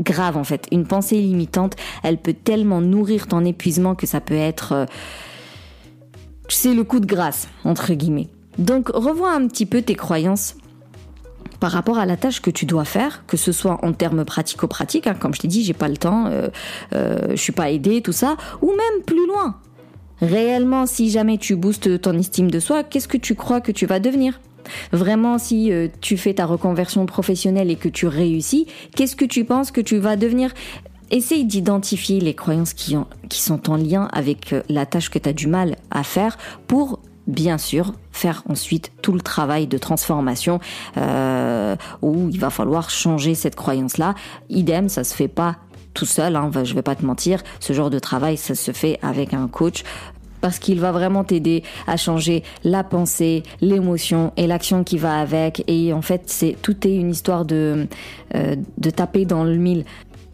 grave 0.00 0.36
en 0.36 0.44
fait. 0.44 0.66
Une 0.72 0.86
pensée 0.86 1.20
limitante, 1.20 1.74
elle 2.02 2.18
peut 2.18 2.34
tellement 2.34 2.80
nourrir 2.80 3.26
ton 3.26 3.44
épuisement 3.44 3.94
que 3.94 4.06
ça 4.06 4.20
peut 4.20 4.34
être, 4.34 4.72
euh, 4.72 4.86
c'est 6.48 6.74
le 6.74 6.84
coup 6.84 7.00
de 7.00 7.06
grâce 7.06 7.48
entre 7.64 7.92
guillemets. 7.94 8.28
Donc 8.58 8.88
revois 8.88 9.32
un 9.32 9.46
petit 9.46 9.66
peu 9.66 9.82
tes 9.82 9.94
croyances 9.94 10.56
par 11.60 11.72
rapport 11.72 11.98
à 11.98 12.06
la 12.06 12.16
tâche 12.16 12.40
que 12.40 12.50
tu 12.50 12.66
dois 12.66 12.84
faire, 12.84 13.24
que 13.26 13.36
ce 13.36 13.52
soit 13.52 13.84
en 13.84 13.92
termes 13.92 14.24
pratico-pratiques, 14.24 15.06
hein, 15.06 15.14
comme 15.18 15.34
je 15.34 15.40
t'ai 15.40 15.48
dit, 15.48 15.64
j'ai 15.64 15.72
pas 15.72 15.88
le 15.88 15.96
temps, 15.96 16.26
euh, 16.26 16.48
euh, 16.94 17.30
je 17.30 17.36
suis 17.36 17.52
pas 17.52 17.70
aidée, 17.70 18.00
tout 18.00 18.12
ça, 18.12 18.36
ou 18.62 18.68
même 18.68 19.02
plus 19.04 19.26
loin. 19.26 19.56
Réellement, 20.20 20.86
si 20.86 21.10
jamais 21.10 21.38
tu 21.38 21.56
boostes 21.56 22.00
ton 22.00 22.16
estime 22.18 22.50
de 22.50 22.60
soi, 22.60 22.84
qu'est-ce 22.84 23.08
que 23.08 23.16
tu 23.16 23.34
crois 23.34 23.60
que 23.60 23.72
tu 23.72 23.86
vas 23.86 24.00
devenir? 24.00 24.40
Vraiment, 24.92 25.38
si 25.38 25.72
euh, 25.72 25.88
tu 26.00 26.16
fais 26.16 26.34
ta 26.34 26.46
reconversion 26.46 27.06
professionnelle 27.06 27.70
et 27.70 27.76
que 27.76 27.88
tu 27.88 28.06
réussis, 28.06 28.66
qu'est-ce 28.94 29.16
que 29.16 29.24
tu 29.24 29.44
penses 29.44 29.70
que 29.70 29.80
tu 29.80 29.98
vas 29.98 30.16
devenir? 30.16 30.52
Essaye 31.10 31.46
d'identifier 31.46 32.20
les 32.20 32.34
croyances 32.34 32.74
qui, 32.74 32.96
sont 33.30 33.70
en 33.70 33.76
lien 33.76 34.08
avec 34.12 34.52
euh, 34.52 34.62
la 34.68 34.84
tâche 34.84 35.10
que 35.10 35.18
tu 35.18 35.28
as 35.28 35.32
du 35.32 35.46
mal 35.46 35.76
à 35.90 36.02
faire 36.02 36.36
pour 36.66 37.00
bien 37.26 37.58
sûr 37.58 37.92
faire 38.10 38.42
ensuite 38.48 38.90
tout 39.02 39.12
le 39.12 39.20
travail 39.20 39.66
de 39.66 39.78
transformation 39.78 40.60
euh, 40.96 41.76
où 42.02 42.28
il 42.30 42.40
va 42.40 42.50
falloir 42.50 42.90
changer 42.90 43.34
cette 43.34 43.54
croyance-là. 43.54 44.14
Idem, 44.48 44.88
ça 44.88 45.04
se 45.04 45.14
fait 45.14 45.28
pas 45.28 45.56
tout 45.94 46.06
seul, 46.06 46.36
hein, 46.36 46.50
je 46.62 46.74
vais 46.74 46.82
pas 46.82 46.94
te 46.94 47.04
mentir, 47.04 47.42
ce 47.60 47.72
genre 47.72 47.90
de 47.90 47.98
travail, 47.98 48.36
ça 48.36 48.54
se 48.54 48.70
fait 48.70 48.98
avec 49.02 49.34
un 49.34 49.48
coach 49.48 49.82
parce 50.40 50.58
qu'il 50.58 50.80
va 50.80 50.92
vraiment 50.92 51.24
t'aider 51.24 51.62
à 51.86 51.96
changer 51.96 52.42
la 52.64 52.84
pensée, 52.84 53.42
l'émotion 53.60 54.32
et 54.36 54.46
l'action 54.46 54.84
qui 54.84 54.98
va 54.98 55.18
avec. 55.18 55.64
Et 55.66 55.92
en 55.92 56.02
fait, 56.02 56.22
c'est 56.26 56.56
tout 56.62 56.86
est 56.86 56.94
une 56.94 57.10
histoire 57.10 57.44
de 57.44 57.86
euh, 58.34 58.56
de 58.78 58.90
taper 58.90 59.24
dans 59.24 59.44
le 59.44 59.56
mille. 59.56 59.84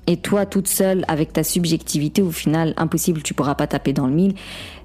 Et 0.07 0.19
toi, 0.19 0.45
toute 0.45 0.69
seule, 0.69 1.05
avec 1.09 1.33
ta 1.33 1.43
subjectivité, 1.43 2.21
au 2.21 2.31
final, 2.31 2.75
impossible, 2.77 3.23
tu 3.23 3.33
pourras 3.33 3.55
pas 3.55 3.67
taper 3.67 3.93
dans 3.93 4.07
le 4.07 4.13
mille. 4.13 4.35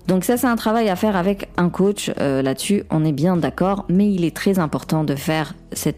Donc 0.08 0.24
ça, 0.24 0.38
c'est 0.38 0.48
un 0.48 0.56
travail 0.56 0.90
à 0.90 0.96
faire 0.96 1.16
avec 1.18 1.50
un 1.58 1.70
coach. 1.70 2.10
Euh, 2.20 2.42
là-dessus, 2.42 2.84
on 2.90 3.04
est 3.04 3.12
bien 3.12 3.36
d'accord. 3.36 3.86
Mais 3.90 4.10
il 4.12 4.24
est 4.24 4.36
très 4.36 4.60
important 4.60 5.04
de 5.04 5.16
faire 5.16 5.56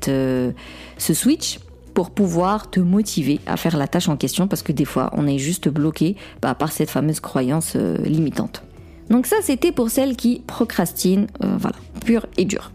euh, 0.07 0.51
ce 0.97 1.13
switch 1.13 1.59
pour 1.93 2.09
pouvoir 2.09 2.69
te 2.71 2.79
motiver 2.79 3.39
à 3.45 3.57
faire 3.57 3.77
la 3.77 3.87
tâche 3.87 4.09
en 4.09 4.17
question 4.17 4.47
parce 4.47 4.63
que 4.63 4.71
des 4.71 4.85
fois, 4.85 5.11
on 5.13 5.27
est 5.27 5.37
juste 5.37 5.69
bloqué 5.69 6.15
bah, 6.41 6.55
par 6.55 6.71
cette 6.71 6.89
fameuse 6.89 7.19
croyance 7.19 7.75
limitante. 7.75 8.63
Donc 9.11 9.25
ça, 9.25 9.35
c'était 9.41 9.73
pour 9.73 9.89
celles 9.89 10.15
qui 10.15 10.41
procrastinent, 10.47 11.27
euh, 11.43 11.57
voilà, 11.59 11.75
pure 12.05 12.27
et 12.37 12.45
dure. 12.45 12.71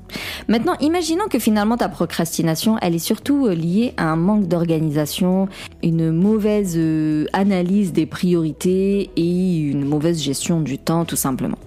Maintenant, 0.48 0.74
imaginons 0.80 1.28
que 1.28 1.38
finalement 1.38 1.78
ta 1.78 1.88
procrastination, 1.88 2.76
elle 2.82 2.94
est 2.94 2.98
surtout 2.98 3.46
euh, 3.46 3.54
liée 3.54 3.94
à 3.96 4.04
un 4.10 4.16
manque 4.16 4.46
d'organisation, 4.46 5.48
une 5.82 6.10
mauvaise 6.10 6.74
euh, 6.76 7.24
analyse 7.32 7.94
des 7.94 8.04
priorités 8.04 9.10
et 9.16 9.58
une 9.58 9.86
mauvaise 9.86 10.22
gestion 10.22 10.60
du 10.60 10.76
temps, 10.76 11.06
tout 11.06 11.16
simplement. 11.16 11.58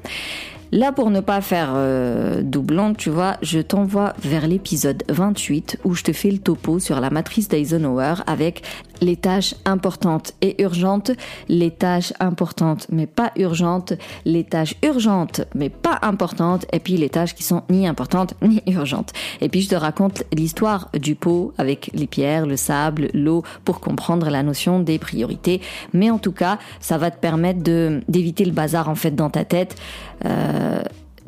Là, 0.71 0.91
pour 0.91 1.09
ne 1.09 1.19
pas 1.19 1.41
faire 1.41 1.71
euh, 1.73 2.43
doublon, 2.43 2.93
tu 2.93 3.09
vois, 3.09 3.38
je 3.41 3.59
t'envoie 3.59 4.13
vers 4.21 4.47
l'épisode 4.47 5.03
28 5.09 5.79
où 5.83 5.95
je 5.95 6.03
te 6.03 6.13
fais 6.13 6.29
le 6.29 6.38
topo 6.38 6.77
sur 6.77 6.99
la 6.99 7.09
matrice 7.09 7.47
d'Eisenhower 7.47 8.15
avec 8.27 8.61
les 9.01 9.15
tâches 9.15 9.55
importantes 9.65 10.33
et 10.41 10.61
urgentes, 10.61 11.11
les 11.47 11.71
tâches 11.71 12.13
importantes 12.19 12.85
mais 12.91 13.07
pas 13.07 13.31
urgentes, 13.35 13.93
les 14.25 14.43
tâches 14.43 14.75
urgentes 14.83 15.41
mais 15.55 15.69
pas 15.69 15.97
importantes, 16.03 16.67
et 16.71 16.79
puis 16.79 16.97
les 16.97 17.09
tâches 17.09 17.33
qui 17.33 17.43
sont 17.43 17.63
ni 17.71 17.88
importantes 17.88 18.35
ni 18.43 18.61
urgentes. 18.67 19.11
Et 19.41 19.49
puis 19.49 19.61
je 19.61 19.69
te 19.69 19.75
raconte 19.75 20.23
l'histoire 20.31 20.89
du 20.93 21.15
pot 21.15 21.51
avec 21.57 21.89
les 21.95 22.05
pierres, 22.05 22.45
le 22.45 22.57
sable, 22.57 23.09
l'eau 23.15 23.43
pour 23.65 23.79
comprendre 23.79 24.29
la 24.29 24.43
notion 24.43 24.79
des 24.79 24.99
priorités. 24.99 25.61
Mais 25.93 26.11
en 26.11 26.19
tout 26.19 26.31
cas, 26.31 26.59
ça 26.79 26.99
va 26.99 27.09
te 27.09 27.19
permettre 27.19 27.61
d'éviter 28.07 28.45
le 28.45 28.51
bazar 28.51 28.88
en 28.88 28.95
fait 28.95 29.15
dans 29.15 29.31
ta 29.31 29.45
tête. 29.45 29.75
Euh, 30.25 30.58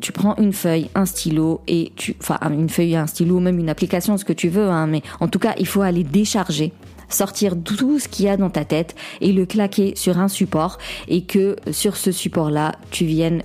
tu 0.00 0.12
prends 0.12 0.36
une 0.36 0.52
feuille, 0.52 0.90
un 0.94 1.06
stylo 1.06 1.60
et 1.68 1.92
tu, 1.96 2.16
enfin 2.20 2.38
une 2.50 2.68
feuille, 2.68 2.96
un 2.96 3.06
stylo, 3.06 3.40
même 3.40 3.58
une 3.58 3.68
application, 3.68 4.18
ce 4.18 4.24
que 4.24 4.32
tu 4.32 4.48
veux, 4.48 4.68
hein, 4.68 4.86
mais 4.86 5.02
en 5.20 5.28
tout 5.28 5.38
cas, 5.38 5.54
il 5.58 5.66
faut 5.66 5.82
aller 5.82 6.04
décharger 6.04 6.72
sortir 7.12 7.54
tout 7.62 7.98
ce 7.98 8.08
qu'il 8.08 8.24
y 8.24 8.28
a 8.28 8.36
dans 8.36 8.50
ta 8.50 8.64
tête 8.64 8.94
et 9.20 9.32
le 9.32 9.46
claquer 9.46 9.92
sur 9.96 10.18
un 10.18 10.28
support 10.28 10.78
et 11.08 11.22
que 11.22 11.56
sur 11.70 11.96
ce 11.96 12.10
support-là, 12.10 12.72
tu 12.90 13.04
viennes 13.04 13.42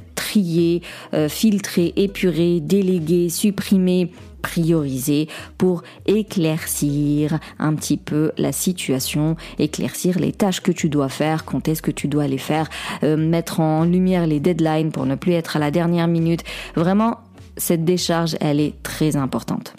euh, 1.14 1.30
filtrer, 1.30 1.94
épurer, 1.96 2.60
déléguer, 2.60 3.30
supprimer, 3.30 4.12
prioriser 4.42 5.28
pour 5.58 5.84
éclaircir 6.06 7.40
un 7.60 7.74
petit 7.74 7.98
peu 7.98 8.32
la 8.38 8.52
situation, 8.52 9.36
éclaircir 9.60 10.20
les 10.20 10.32
tâches 10.32 10.62
que 10.62 10.72
tu 10.72 10.90
dois 10.90 11.10
faire, 11.10 11.46
quand 11.46 11.68
est-ce 11.68 11.82
que 11.82 11.92
tu 11.92 12.08
dois 12.08 12.28
les 12.28 12.38
faire, 12.38 12.70
euh, 13.04 13.18
mettre 13.18 13.60
en 13.60 13.84
lumière 13.84 14.28
les 14.28 14.40
deadlines 14.40 14.92
pour 14.92 15.06
ne 15.06 15.16
plus 15.16 15.34
être 15.34 15.58
à 15.58 15.60
la 15.60 15.72
dernière 15.72 16.08
minute. 16.08 16.44
Vraiment, 16.76 17.18
cette 17.58 17.84
décharge, 17.84 18.36
elle 18.40 18.60
est 18.60 18.82
très 18.84 19.16
importante. 19.16 19.74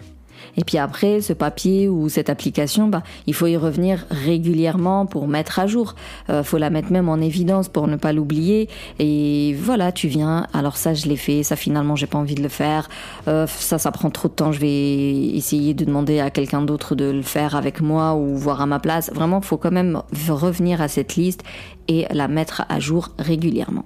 Et 0.58 0.64
puis 0.64 0.76
après, 0.76 1.20
ce 1.20 1.32
papier 1.32 1.88
ou 1.88 2.08
cette 2.08 2.28
application, 2.28 2.88
bah, 2.88 3.04
il 3.28 3.34
faut 3.34 3.46
y 3.46 3.56
revenir 3.56 4.04
régulièrement 4.10 5.06
pour 5.06 5.28
mettre 5.28 5.60
à 5.60 5.68
jour. 5.68 5.94
Euh, 6.30 6.42
faut 6.42 6.58
la 6.58 6.68
mettre 6.68 6.90
même 6.90 7.08
en 7.08 7.18
évidence 7.18 7.68
pour 7.68 7.86
ne 7.86 7.94
pas 7.94 8.12
l'oublier. 8.12 8.68
Et 8.98 9.54
voilà, 9.54 9.92
tu 9.92 10.08
viens. 10.08 10.48
Alors 10.52 10.76
ça, 10.76 10.94
je 10.94 11.06
l'ai 11.06 11.16
fait. 11.16 11.44
Ça, 11.44 11.54
finalement, 11.54 11.94
j'ai 11.94 12.08
pas 12.08 12.18
envie 12.18 12.34
de 12.34 12.42
le 12.42 12.48
faire. 12.48 12.88
Euh, 13.28 13.46
ça, 13.46 13.78
ça 13.78 13.92
prend 13.92 14.10
trop 14.10 14.26
de 14.26 14.34
temps. 14.34 14.50
Je 14.50 14.58
vais 14.58 15.12
essayer 15.36 15.74
de 15.74 15.84
demander 15.84 16.18
à 16.18 16.30
quelqu'un 16.30 16.62
d'autre 16.62 16.96
de 16.96 17.04
le 17.04 17.22
faire 17.22 17.54
avec 17.54 17.80
moi 17.80 18.16
ou 18.16 18.36
voir 18.36 18.60
à 18.60 18.66
ma 18.66 18.80
place. 18.80 19.12
Vraiment, 19.14 19.40
faut 19.40 19.58
quand 19.58 19.70
même 19.70 20.02
revenir 20.28 20.82
à 20.82 20.88
cette 20.88 21.14
liste 21.14 21.44
et 21.86 22.06
la 22.10 22.26
mettre 22.26 22.64
à 22.68 22.80
jour 22.80 23.10
régulièrement. 23.20 23.84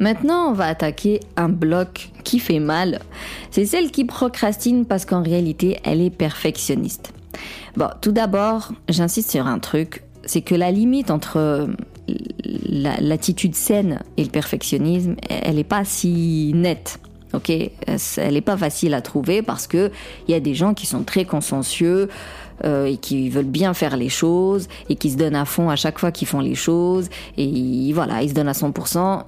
Maintenant, 0.00 0.50
on 0.50 0.52
va 0.52 0.66
attaquer 0.66 1.20
un 1.36 1.48
bloc 1.48 2.10
qui 2.24 2.38
fait 2.38 2.58
mal. 2.58 3.00
C'est 3.50 3.66
celle 3.66 3.90
qui 3.90 4.04
procrastine 4.04 4.86
parce 4.86 5.04
qu'en 5.04 5.22
réalité, 5.22 5.78
elle 5.84 6.00
est 6.00 6.10
perfectionniste. 6.10 7.12
Bon, 7.76 7.88
tout 8.00 8.12
d'abord, 8.12 8.72
j'insiste 8.88 9.30
sur 9.30 9.46
un 9.46 9.58
truc, 9.58 10.02
c'est 10.24 10.42
que 10.42 10.54
la 10.54 10.70
limite 10.70 11.10
entre 11.10 11.68
l'attitude 12.46 13.54
saine 13.54 14.00
et 14.16 14.24
le 14.24 14.30
perfectionnisme, 14.30 15.16
elle 15.28 15.56
n'est 15.56 15.64
pas 15.64 15.84
si 15.84 16.52
nette. 16.54 17.00
Ok, 17.32 17.50
elle 17.50 18.32
n'est 18.32 18.40
pas 18.40 18.56
facile 18.56 18.94
à 18.94 19.00
trouver 19.00 19.42
parce 19.42 19.66
que 19.66 19.90
il 20.28 20.30
y 20.30 20.34
a 20.34 20.40
des 20.40 20.54
gens 20.54 20.72
qui 20.72 20.86
sont 20.86 21.02
très 21.02 21.24
consciencieux 21.24 22.08
euh, 22.64 22.84
et 22.84 22.96
qui 22.96 23.28
veulent 23.28 23.44
bien 23.44 23.74
faire 23.74 23.96
les 23.96 24.08
choses 24.08 24.68
et 24.88 24.94
qui 24.94 25.10
se 25.10 25.16
donnent 25.16 25.34
à 25.34 25.44
fond 25.44 25.68
à 25.68 25.74
chaque 25.74 25.98
fois 25.98 26.12
qu'ils 26.12 26.28
font 26.28 26.38
les 26.38 26.54
choses 26.54 27.08
et 27.36 27.92
voilà, 27.92 28.22
ils 28.22 28.28
se 28.28 28.34
donnent 28.34 28.46
à 28.46 28.52
100% 28.52 29.24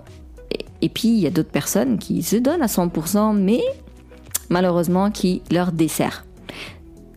et 0.82 0.88
puis, 0.88 1.08
il 1.08 1.18
y 1.18 1.26
a 1.26 1.30
d'autres 1.30 1.50
personnes 1.50 1.98
qui 1.98 2.22
se 2.22 2.36
donnent 2.36 2.62
à 2.62 2.66
100%, 2.66 3.36
mais 3.36 3.60
malheureusement 4.48 5.10
qui 5.10 5.42
leur 5.50 5.72
dessert, 5.72 6.24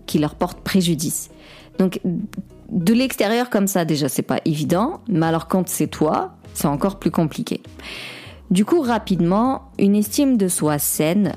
qui 0.06 0.20
leur 0.20 0.36
porte 0.36 0.62
préjudice. 0.62 1.30
Donc, 1.78 2.00
de 2.72 2.94
l'extérieur 2.94 3.50
comme 3.50 3.68
ça, 3.68 3.86
déjà, 3.86 4.10
c'est 4.10 4.22
pas 4.22 4.40
évident, 4.46 5.02
mais 5.08 5.26
alors 5.26 5.48
quand 5.48 5.68
c'est 5.68 5.88
toi, 5.88 6.34
c'est 6.54 6.68
encore 6.68 7.00
plus 7.00 7.12
compliqué. 7.12 7.62
Du 8.52 8.66
coup, 8.66 8.82
rapidement, 8.82 9.70
une 9.78 9.96
estime 9.96 10.38
de 10.38 10.48
soi 10.48 10.80
saine 10.80 11.34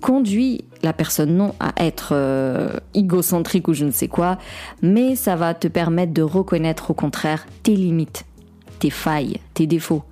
conduit 0.00 0.64
la 0.82 0.92
personne 0.92 1.36
non 1.36 1.54
à 1.60 1.72
être 1.84 2.10
euh, 2.12 2.70
égocentrique 2.94 3.68
ou 3.68 3.74
je 3.74 3.84
ne 3.84 3.90
sais 3.90 4.08
quoi, 4.08 4.38
mais 4.80 5.14
ça 5.14 5.36
va 5.36 5.54
te 5.54 5.68
permettre 5.68 6.12
de 6.12 6.22
reconnaître 6.22 6.90
au 6.90 6.94
contraire 6.94 7.46
tes 7.62 7.76
limites, 7.76 8.24
tes 8.78 8.90
failles, 8.90 9.38
tes 9.54 9.66
défauts, 9.66 10.02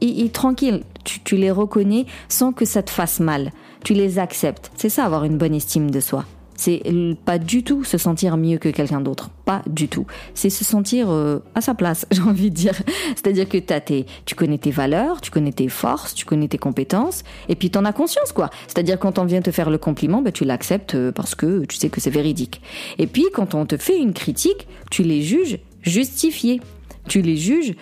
et, 0.00 0.28
tranquille, 0.30 0.82
tu, 1.04 1.36
les 1.36 1.50
reconnais 1.50 2.06
sans 2.28 2.52
que 2.52 2.64
ça 2.64 2.82
te 2.82 2.90
fasse 2.90 3.20
mal. 3.20 3.52
Tu 3.84 3.94
les 3.94 4.18
acceptes. 4.18 4.70
C'est 4.76 4.88
ça 4.88 5.04
avoir 5.04 5.24
une 5.24 5.38
bonne 5.38 5.54
estime 5.54 5.90
de 5.90 6.00
soi. 6.00 6.24
C'est 6.58 6.82
pas 7.26 7.38
du 7.38 7.62
tout 7.62 7.84
se 7.84 7.98
sentir 7.98 8.38
mieux 8.38 8.56
que 8.56 8.70
quelqu'un 8.70 9.02
d'autre, 9.02 9.28
pas 9.44 9.60
du 9.66 9.88
tout. 9.88 10.06
C'est 10.34 10.48
se 10.48 10.64
sentir 10.64 11.10
euh, 11.10 11.40
à 11.54 11.60
sa 11.60 11.74
place, 11.74 12.06
j'ai 12.10 12.22
envie 12.22 12.50
de 12.50 12.54
dire. 12.54 12.72
C'est-à-dire 13.14 13.46
que 13.46 13.58
as 13.72 13.80
tes, 13.80 14.06
tu 14.24 14.34
connais 14.34 14.56
tes 14.56 14.70
valeurs, 14.70 15.20
tu 15.20 15.30
connais 15.30 15.52
tes 15.52 15.68
forces, 15.68 16.14
tu 16.14 16.24
connais 16.24 16.48
tes 16.48 16.56
compétences, 16.56 17.24
et 17.50 17.56
puis 17.56 17.70
t'en 17.70 17.84
as 17.84 17.92
conscience 17.92 18.32
quoi. 18.32 18.48
C'est-à-dire 18.68 18.98
quand 18.98 19.18
on 19.18 19.26
vient 19.26 19.42
te 19.42 19.50
faire 19.50 19.68
le 19.68 19.76
compliment, 19.76 20.22
ben, 20.22 20.32
tu 20.32 20.44
l'acceptes 20.44 20.94
euh, 20.94 21.12
parce 21.12 21.34
que 21.34 21.66
tu 21.66 21.76
sais 21.76 21.90
que 21.90 22.00
c'est 22.00 22.10
véridique. 22.10 22.62
Et 22.96 23.06
puis 23.06 23.26
quand 23.34 23.54
on 23.54 23.66
te 23.66 23.76
fait 23.76 23.98
une 23.98 24.14
critique, 24.14 24.66
tu 24.90 25.02
les 25.02 25.20
juges 25.20 25.58
justifiées. 25.82 26.60
Tu 27.08 27.22
les 27.22 27.36
juges 27.36 27.74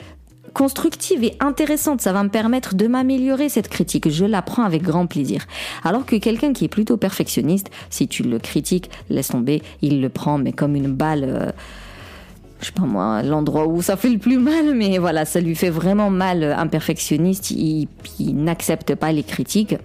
constructive 0.55 1.23
et 1.23 1.37
intéressante. 1.41 2.01
Ça 2.01 2.13
va 2.13 2.23
me 2.23 2.31
permettre 2.31 2.75
de 2.75 2.87
m'améliorer 2.87 3.49
cette 3.51 3.69
critique. 3.69 4.09
Je 4.09 4.25
la 4.25 4.41
prends 4.41 4.63
avec 4.63 4.83
grand 4.83 5.07
plaisir. 5.07 5.47
Alors 5.83 6.07
que 6.07 6.17
quelqu'un 6.17 6.53
qui 6.53 6.65
est 6.65 6.69
plutôt 6.69 6.97
perfectionniste, 6.97 7.71
si 7.91 8.09
tu 8.09 8.23
le 8.23 8.39
critiques, 8.39 8.91
laisse 9.11 9.29
tomber, 9.29 9.63
il 9.83 10.01
le 10.01 10.09
prend, 10.09 10.39
mais 10.39 10.53
comme 10.53 10.77
une 10.77 10.93
balle. 10.93 11.25
Euh, 11.25 11.53
je 12.61 12.67
sais 12.67 12.73
pas 12.73 12.87
moi, 12.87 13.23
l'endroit 13.23 13.67
où 13.67 13.83
ça 13.83 13.99
fait 13.99 14.09
le 14.09 14.19
plus 14.19 14.39
mal, 14.39 14.75
mais 14.75 14.97
voilà, 14.97 15.27
ça 15.27 15.41
lui 15.41 15.55
fait 15.55 15.69
vraiment 15.69 16.09
mal 16.09 16.45
un 16.45 16.67
perfectionniste, 16.67 17.51
il 17.51 17.89
n'accepte 18.19 18.95
pas 18.95 19.13
les 19.13 19.23
critiques. 19.23 19.77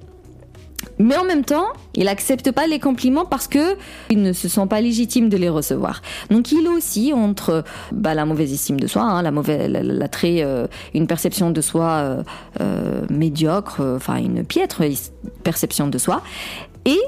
Mais 0.99 1.15
en 1.15 1.23
même 1.23 1.45
temps, 1.45 1.67
il 1.95 2.09
accepte 2.09 2.51
pas 2.51 2.67
les 2.67 2.79
compliments 2.79 3.25
parce 3.25 3.47
que 3.47 3.77
il 4.09 4.21
ne 4.21 4.33
se 4.33 4.49
sent 4.49 4.67
pas 4.69 4.81
légitime 4.81 5.29
de 5.29 5.37
les 5.37 5.47
recevoir. 5.47 6.01
Donc 6.29 6.51
il 6.51 6.67
aussi 6.67 7.13
entre 7.13 7.63
bah, 7.93 8.13
la 8.13 8.25
mauvaise 8.25 8.51
estime 8.51 8.79
de 8.79 8.87
soi, 8.87 9.03
hein, 9.03 9.21
la 9.21 9.31
mauvaise, 9.31 9.71
la, 9.71 10.07
très, 10.09 10.43
euh, 10.43 10.67
une 10.93 11.07
perception 11.07 11.51
de 11.51 11.61
soi 11.61 11.87
euh, 11.89 12.23
euh, 12.59 13.01
médiocre, 13.09 13.81
enfin 13.95 14.17
une 14.17 14.43
piètre 14.43 14.81
perception 15.43 15.87
de 15.87 15.97
soi, 15.97 16.21
et 16.85 16.99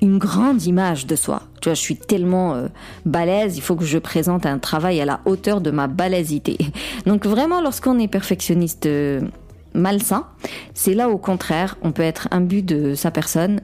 une 0.00 0.18
grande 0.18 0.62
image 0.64 1.06
de 1.06 1.16
soi. 1.16 1.42
Tu 1.60 1.70
vois, 1.70 1.74
je 1.74 1.80
suis 1.80 1.96
tellement 1.96 2.62
balèze, 3.06 3.56
il 3.56 3.62
faut 3.62 3.74
que 3.74 3.86
je 3.86 3.98
présente 3.98 4.44
un 4.46 4.58
travail 4.58 5.00
à 5.00 5.06
la 5.06 5.20
hauteur 5.24 5.60
de 5.60 5.70
ma 5.70 5.86
balaisité. 5.86 6.58
Donc 7.06 7.26
vraiment, 7.26 7.60
lorsqu'on 7.60 7.98
est 7.98 8.08
perfectionniste 8.08 8.86
malsain, 9.74 10.26
c'est 10.72 10.94
là 10.94 11.08
au 11.08 11.18
contraire, 11.18 11.76
on 11.82 11.92
peut 11.92 12.02
être 12.02 12.28
imbu 12.30 12.62
de 12.62 12.94
sa 12.94 13.10
personne 13.10 13.60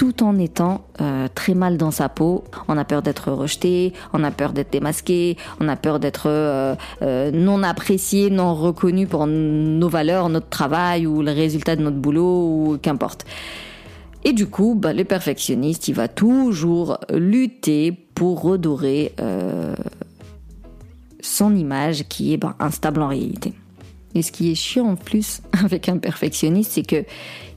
tout 0.00 0.22
en 0.22 0.38
étant 0.38 0.86
euh, 1.02 1.28
très 1.34 1.52
mal 1.52 1.76
dans 1.76 1.90
sa 1.90 2.08
peau. 2.08 2.44
On 2.68 2.78
a 2.78 2.86
peur 2.86 3.02
d'être 3.02 3.30
rejeté, 3.32 3.92
on 4.14 4.24
a 4.24 4.30
peur 4.30 4.54
d'être 4.54 4.72
démasqué, 4.72 5.36
on 5.60 5.68
a 5.68 5.76
peur 5.76 6.00
d'être 6.00 6.22
euh, 6.26 6.74
euh, 7.02 7.30
non 7.30 7.62
apprécié, 7.62 8.30
non 8.30 8.54
reconnu 8.54 9.06
pour 9.06 9.26
nos 9.26 9.88
valeurs, 9.90 10.30
notre 10.30 10.48
travail 10.48 11.06
ou 11.06 11.20
le 11.20 11.32
résultat 11.32 11.76
de 11.76 11.82
notre 11.82 11.98
boulot 11.98 12.22
ou 12.22 12.78
qu'importe. 12.80 13.26
Et 14.24 14.32
du 14.32 14.46
coup, 14.46 14.74
bah, 14.74 14.94
le 14.94 15.04
perfectionniste, 15.04 15.88
il 15.88 15.94
va 15.94 16.08
toujours 16.08 16.96
lutter 17.12 17.92
pour 17.92 18.40
redorer 18.40 19.14
son 21.20 21.54
image 21.54 22.08
qui 22.08 22.32
est 22.32 22.38
bah, 22.38 22.54
instable 22.58 23.02
en 23.02 23.08
réalité. 23.08 23.52
Et 24.14 24.22
ce 24.22 24.32
qui 24.32 24.50
est 24.50 24.54
chiant 24.54 24.86
en 24.86 24.96
plus 24.96 25.40
avec 25.64 25.88
un 25.88 25.98
perfectionniste, 25.98 26.72
c'est 26.72 26.86
que 26.86 27.04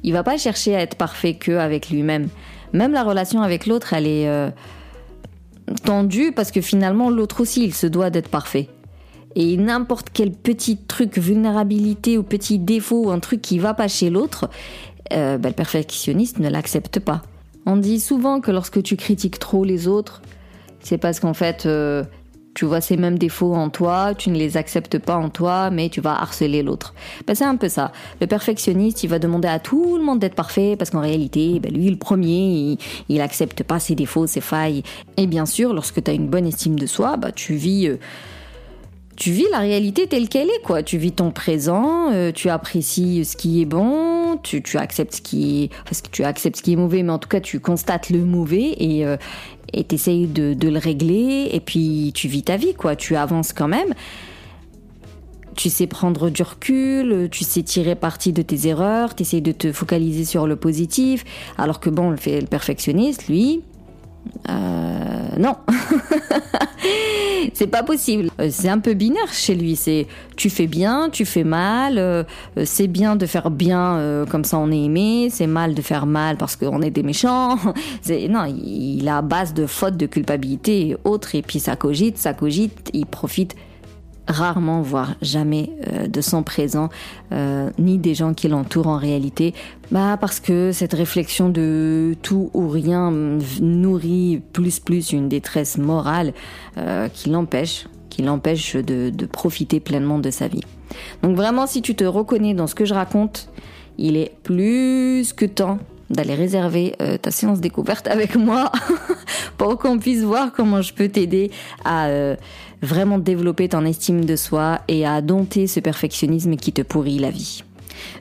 il 0.03 0.13
va 0.13 0.23
pas 0.23 0.37
chercher 0.37 0.75
à 0.75 0.81
être 0.81 0.95
parfait 0.95 1.35
que 1.35 1.53
avec 1.53 1.89
lui-même. 1.89 2.27
Même 2.73 2.91
la 2.91 3.03
relation 3.03 3.41
avec 3.41 3.67
l'autre, 3.67 3.93
elle 3.93 4.07
est 4.07 4.27
euh, 4.27 4.49
tendue 5.85 6.31
parce 6.31 6.51
que 6.51 6.61
finalement 6.61 7.09
l'autre 7.09 7.41
aussi, 7.41 7.63
il 7.63 7.73
se 7.73 7.87
doit 7.87 8.09
d'être 8.09 8.29
parfait. 8.29 8.67
Et 9.35 9.57
n'importe 9.57 10.07
quel 10.13 10.31
petit 10.31 10.77
truc, 10.77 11.17
vulnérabilité 11.17 12.17
ou 12.17 12.23
petit 12.23 12.59
défaut 12.59 13.05
ou 13.05 13.11
un 13.11 13.19
truc 13.19 13.41
qui 13.41 13.57
va 13.59 13.73
pas 13.73 13.87
chez 13.87 14.09
l'autre, 14.09 14.49
euh, 15.11 15.37
ben, 15.37 15.49
le 15.49 15.55
perfectionniste 15.55 16.39
ne 16.39 16.49
l'accepte 16.49 16.99
pas. 16.99 17.23
On 17.65 17.77
dit 17.77 17.99
souvent 17.99 18.41
que 18.41 18.51
lorsque 18.51 18.83
tu 18.83 18.95
critiques 18.95 19.39
trop 19.39 19.63
les 19.63 19.87
autres, 19.87 20.21
c'est 20.81 20.97
parce 20.97 21.19
qu'en 21.19 21.33
fait, 21.33 21.65
euh, 21.65 22.03
tu 22.53 22.65
vois 22.65 22.81
ces 22.81 22.97
mêmes 22.97 23.17
défauts 23.17 23.55
en 23.55 23.69
toi, 23.69 24.13
tu 24.15 24.29
ne 24.29 24.37
les 24.37 24.57
acceptes 24.57 24.99
pas 24.99 25.15
en 25.15 25.29
toi, 25.29 25.69
mais 25.69 25.89
tu 25.89 26.01
vas 26.01 26.21
harceler 26.21 26.63
l'autre. 26.63 26.93
Ben, 27.25 27.35
c'est 27.35 27.45
un 27.45 27.55
peu 27.55 27.69
ça. 27.69 27.91
Le 28.21 28.27
perfectionniste, 28.27 29.03
il 29.03 29.07
va 29.07 29.19
demander 29.19 29.47
à 29.47 29.59
tout 29.59 29.97
le 29.97 30.03
monde 30.03 30.19
d'être 30.19 30.35
parfait, 30.35 30.75
parce 30.77 30.89
qu'en 30.89 31.01
réalité, 31.01 31.59
ben, 31.59 31.73
lui, 31.73 31.89
le 31.89 31.97
premier, 31.97 32.77
il, 33.09 33.17
n'accepte 33.17 33.63
pas 33.63 33.79
ses 33.79 33.95
défauts, 33.95 34.27
ses 34.27 34.41
failles. 34.41 34.83
Et 35.17 35.27
bien 35.27 35.45
sûr, 35.45 35.73
lorsque 35.73 36.03
tu 36.03 36.11
as 36.11 36.13
une 36.13 36.27
bonne 36.27 36.45
estime 36.45 36.77
de 36.77 36.85
soi, 36.85 37.17
bah, 37.17 37.31
tu 37.31 37.55
vis... 37.55 37.87
Euh, 37.87 37.97
tu 39.15 39.31
vis 39.31 39.45
la 39.51 39.59
réalité 39.59 40.07
telle 40.07 40.27
qu'elle 40.27 40.49
est, 40.49 40.61
quoi. 40.63 40.83
Tu 40.83 40.97
vis 40.97 41.11
ton 41.11 41.31
présent, 41.31 42.11
euh, 42.11 42.31
tu 42.31 42.49
apprécies 42.49 43.25
ce 43.25 43.35
qui 43.37 43.61
est 43.61 43.65
bon, 43.65 44.37
tu, 44.41 44.61
acceptes 44.77 45.15
ce 45.15 45.21
qui 45.21 45.63
est, 45.63 45.69
tu 46.11 46.23
acceptes 46.23 46.57
ce 46.57 46.63
qui 46.63 46.73
est 46.73 46.77
mauvais, 46.77 47.03
mais 47.03 47.11
en 47.11 47.19
tout 47.19 47.29
cas, 47.29 47.39
tu 47.39 47.59
constates 47.59 48.09
le 48.09 48.19
mauvais 48.19 48.75
et, 48.77 49.05
euh, 49.05 49.17
t'essayes 49.87 50.27
de, 50.27 50.53
de 50.53 50.69
le 50.69 50.79
régler, 50.79 51.49
et 51.51 51.59
puis 51.59 52.11
tu 52.13 52.27
vis 52.27 52.43
ta 52.43 52.57
vie, 52.57 52.73
quoi. 52.73 52.95
Tu 52.95 53.15
avances 53.15 53.53
quand 53.53 53.67
même. 53.67 53.93
Tu 55.55 55.69
sais 55.69 55.85
prendre 55.85 56.31
du 56.31 56.41
recul, 56.41 57.29
tu 57.29 57.43
sais 57.43 57.61
tirer 57.61 57.95
parti 57.95 58.33
de 58.33 58.41
tes 58.41 58.67
erreurs, 58.67 59.13
tu 59.13 59.23
de 59.41 59.51
te 59.51 59.71
focaliser 59.71 60.25
sur 60.25 60.47
le 60.47 60.55
positif, 60.55 61.23
alors 61.59 61.79
que 61.79 61.91
bon, 61.91 62.09
le, 62.09 62.17
le 62.25 62.47
perfectionniste, 62.47 63.27
lui, 63.27 63.61
euh, 64.49 65.27
non, 65.37 65.55
c'est 67.53 67.67
pas 67.67 67.83
possible. 67.83 68.29
Euh, 68.39 68.49
c'est 68.51 68.69
un 68.69 68.79
peu 68.79 68.93
binaire 68.93 69.31
chez 69.31 69.55
lui. 69.55 69.75
C'est 69.75 70.07
tu 70.35 70.49
fais 70.49 70.67
bien, 70.67 71.09
tu 71.11 71.25
fais 71.25 71.43
mal. 71.43 71.97
Euh, 71.97 72.23
c'est 72.65 72.87
bien 72.87 73.15
de 73.15 73.25
faire 73.25 73.49
bien, 73.51 74.25
comme 74.29 74.43
ça 74.43 74.57
on 74.57 74.71
est 74.71 74.83
aimé. 74.83 75.29
C'est 75.31 75.47
mal 75.47 75.73
de 75.73 75.81
faire 75.81 76.05
mal 76.05 76.37
parce 76.37 76.55
qu'on 76.55 76.81
est 76.81 76.91
des 76.91 77.03
méchants. 77.03 77.57
non, 78.29 78.45
il 78.45 79.07
a 79.07 79.21
base 79.21 79.53
de 79.53 79.65
faute, 79.65 79.97
de 79.97 80.05
culpabilité 80.05 80.89
et 80.89 80.97
autres. 81.03 81.35
Et 81.35 81.41
puis 81.41 81.59
ça 81.59 81.75
cogite, 81.75 82.17
ça 82.17 82.33
cogite. 82.33 82.89
Il 82.93 83.05
profite 83.05 83.55
rarement, 84.27 84.81
voire 84.81 85.15
jamais 85.21 85.71
euh, 85.91 86.07
de 86.07 86.21
son 86.21 86.43
présent, 86.43 86.89
euh, 87.31 87.69
ni 87.77 87.97
des 87.97 88.13
gens 88.13 88.33
qui 88.33 88.47
l'entourent 88.47 88.87
en 88.87 88.97
réalité, 88.97 89.53
bah 89.91 90.17
parce 90.19 90.39
que 90.39 90.71
cette 90.71 90.93
réflexion 90.93 91.49
de 91.49 92.15
tout 92.21 92.49
ou 92.53 92.69
rien 92.69 93.11
nourrit 93.61 94.41
plus 94.53 94.79
plus 94.79 95.11
une 95.11 95.29
détresse 95.29 95.77
morale 95.77 96.33
euh, 96.77 97.09
qui 97.09 97.29
l'empêche, 97.29 97.87
qui 98.09 98.21
l'empêche 98.21 98.75
de, 98.75 99.09
de 99.09 99.25
profiter 99.25 99.79
pleinement 99.79 100.19
de 100.19 100.31
sa 100.31 100.47
vie. 100.47 100.63
Donc 101.21 101.35
vraiment, 101.35 101.67
si 101.67 101.81
tu 101.81 101.95
te 101.95 102.03
reconnais 102.03 102.53
dans 102.53 102.67
ce 102.67 102.75
que 102.75 102.85
je 102.85 102.93
raconte, 102.93 103.49
il 103.97 104.15
est 104.15 104.33
plus 104.43 105.33
que 105.33 105.45
temps 105.45 105.79
d'aller 106.09 106.35
réserver 106.35 106.95
ta 107.21 107.31
séance 107.31 107.59
découverte 107.59 108.07
avec 108.07 108.35
moi 108.35 108.71
pour 109.57 109.77
qu'on 109.77 109.99
puisse 109.99 110.21
voir 110.23 110.51
comment 110.51 110.81
je 110.81 110.93
peux 110.93 111.09
t'aider 111.09 111.51
à 111.85 112.09
vraiment 112.81 113.17
développer 113.17 113.69
ton 113.69 113.85
estime 113.85 114.25
de 114.25 114.35
soi 114.35 114.81
et 114.87 115.05
à 115.05 115.21
dompter 115.21 115.67
ce 115.67 115.79
perfectionnisme 115.79 116.55
qui 116.55 116.73
te 116.73 116.81
pourrit 116.81 117.19
la 117.19 117.29
vie. 117.29 117.63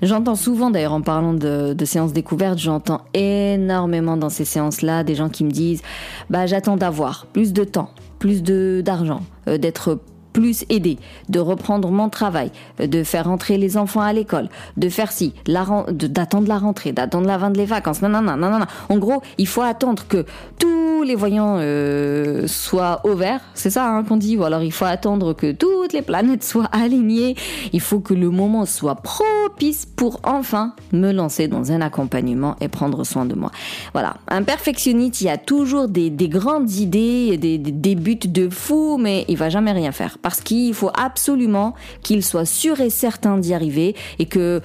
J'entends 0.00 0.34
souvent, 0.36 0.70
d'ailleurs, 0.70 0.92
en 0.92 1.02
parlant 1.02 1.34
de, 1.34 1.76
séances 1.84 2.12
découvertes, 2.12 2.58
j'entends 2.58 3.02
énormément 3.14 4.16
dans 4.16 4.30
ces 4.30 4.44
séances-là 4.44 5.04
des 5.04 5.14
gens 5.14 5.28
qui 5.28 5.44
me 5.44 5.50
disent, 5.50 5.82
bah, 6.30 6.46
j'attends 6.46 6.76
d'avoir 6.76 7.26
plus 7.26 7.52
de 7.52 7.64
temps, 7.64 7.90
plus 8.18 8.42
de 8.42 8.82
d'argent, 8.84 9.22
euh, 9.48 9.58
d'être 9.58 9.98
plus 10.32 10.64
aider, 10.68 10.98
de 11.28 11.40
reprendre 11.40 11.90
mon 11.90 12.08
travail, 12.08 12.50
de 12.78 13.02
faire 13.04 13.26
rentrer 13.26 13.58
les 13.58 13.76
enfants 13.76 14.00
à 14.00 14.12
l'école, 14.12 14.48
de 14.76 14.88
faire 14.88 15.12
si, 15.12 15.34
d'attendre 15.46 16.48
la 16.48 16.58
rentrée, 16.58 16.92
d'attendre 16.92 17.26
la 17.26 17.38
fin 17.38 17.50
des 17.50 17.64
vacances. 17.64 18.02
Non, 18.02 18.08
non, 18.08 18.22
non, 18.22 18.36
non, 18.36 18.58
non. 18.58 18.66
En 18.88 18.98
gros, 18.98 19.22
il 19.38 19.46
faut 19.46 19.62
attendre 19.62 20.04
que 20.08 20.24
tous 20.58 21.02
les 21.02 21.14
voyants 21.14 21.56
euh, 21.58 22.46
soient 22.46 23.00
au 23.04 23.14
vert. 23.14 23.40
C'est 23.54 23.70
ça 23.70 23.88
hein, 23.88 24.04
qu'on 24.04 24.16
dit. 24.16 24.36
Ou 24.36 24.44
alors 24.44 24.62
il 24.62 24.72
faut 24.72 24.84
attendre 24.84 25.32
que 25.34 25.52
toutes 25.52 25.92
les 25.92 26.02
planètes 26.02 26.44
soient 26.44 26.68
alignées. 26.72 27.36
Il 27.72 27.80
faut 27.80 28.00
que 28.00 28.14
le 28.14 28.30
moment 28.30 28.64
soit 28.66 28.96
propice 28.96 29.86
pour 29.86 30.20
enfin 30.24 30.74
me 30.92 31.12
lancer 31.12 31.48
dans 31.48 31.72
un 31.72 31.80
accompagnement 31.80 32.56
et 32.60 32.68
prendre 32.68 33.04
soin 33.04 33.24
de 33.24 33.34
moi. 33.34 33.50
Voilà. 33.92 34.16
Un 34.28 34.42
perfectionniste, 34.42 35.20
il 35.20 35.26
y 35.26 35.30
a 35.30 35.38
toujours 35.38 35.88
des, 35.88 36.10
grandes 36.28 36.70
idées, 36.72 37.36
des, 37.36 37.58
des, 37.58 37.72
des 37.72 37.94
buts 37.94 38.16
de 38.16 38.48
fou, 38.48 38.98
mais 38.98 39.24
il 39.28 39.36
va 39.36 39.48
jamais 39.50 39.72
rien 39.72 39.92
faire 39.92 40.18
parce 40.22 40.40
qu'il 40.40 40.74
faut 40.74 40.90
absolument 40.94 41.74
qu'il 42.02 42.24
soit 42.24 42.46
sûr 42.46 42.80
et 42.80 42.90
certain 42.90 43.38
d'y 43.38 43.54
arriver 43.54 43.94
et 44.18 44.26
que 44.26 44.62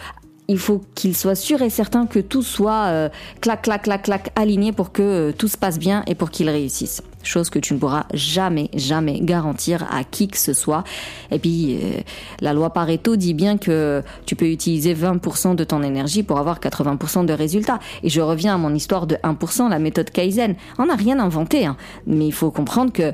il 0.48 0.58
faut 0.58 0.82
qu'il 0.96 1.16
soit 1.16 1.36
sûr 1.36 1.62
et 1.62 1.70
certain 1.70 2.06
que 2.06 2.20
tout 2.20 2.42
soit 2.42 2.86
euh, 2.86 3.10
clac 3.42 3.64
clac 3.64 3.84
clac 3.84 4.04
clac 4.04 4.32
aligné 4.36 4.72
pour 4.72 4.92
que 4.92 5.02
euh, 5.02 5.32
tout 5.38 5.48
se 5.48 5.58
passe 5.58 5.78
bien 5.78 6.04
et 6.08 6.16
pour 6.16 6.32
qu'il 6.32 6.50
réussisse. 6.50 7.04
Chose 7.24 7.50
que 7.50 7.60
tu 7.60 7.74
ne 7.74 7.80
pourras 7.80 8.06
jamais 8.14 8.70
jamais 8.74 9.20
garantir 9.20 9.86
à 9.92 10.06
qui 10.06 10.30
que 10.30 10.38
ce 10.38 10.54
soit. 10.54 10.86
Et 11.32 11.40
puis 11.40 11.76
euh, 11.76 12.02
la 12.40 12.54
loi 12.54 12.72
Pareto 12.72 13.18
dit 13.18 13.34
bien 13.34 13.58
que 13.58 14.02
tu 14.26 14.36
peux 14.36 14.50
utiliser 14.50 14.94
20% 14.94 15.56
de 15.56 15.64
ton 15.64 15.84
énergie 15.84 16.24
pour 16.24 16.40
avoir 16.40 16.60
80% 16.60 17.26
de 17.26 17.34
résultats. 17.34 17.80
Et 18.04 18.10
je 18.10 18.22
reviens 18.22 18.56
à 18.56 18.58
mon 18.58 18.74
histoire 18.74 19.08
de 19.08 19.16
1%, 19.16 19.70
la 19.70 19.80
méthode 19.80 20.12
Kaizen. 20.12 20.56
On 20.78 20.86
n'a 20.86 20.96
rien 20.96 21.20
inventé, 21.20 21.66
hein. 21.66 21.76
mais 22.06 22.28
il 22.28 22.34
faut 22.34 22.52
comprendre 22.52 22.94
que 22.94 23.14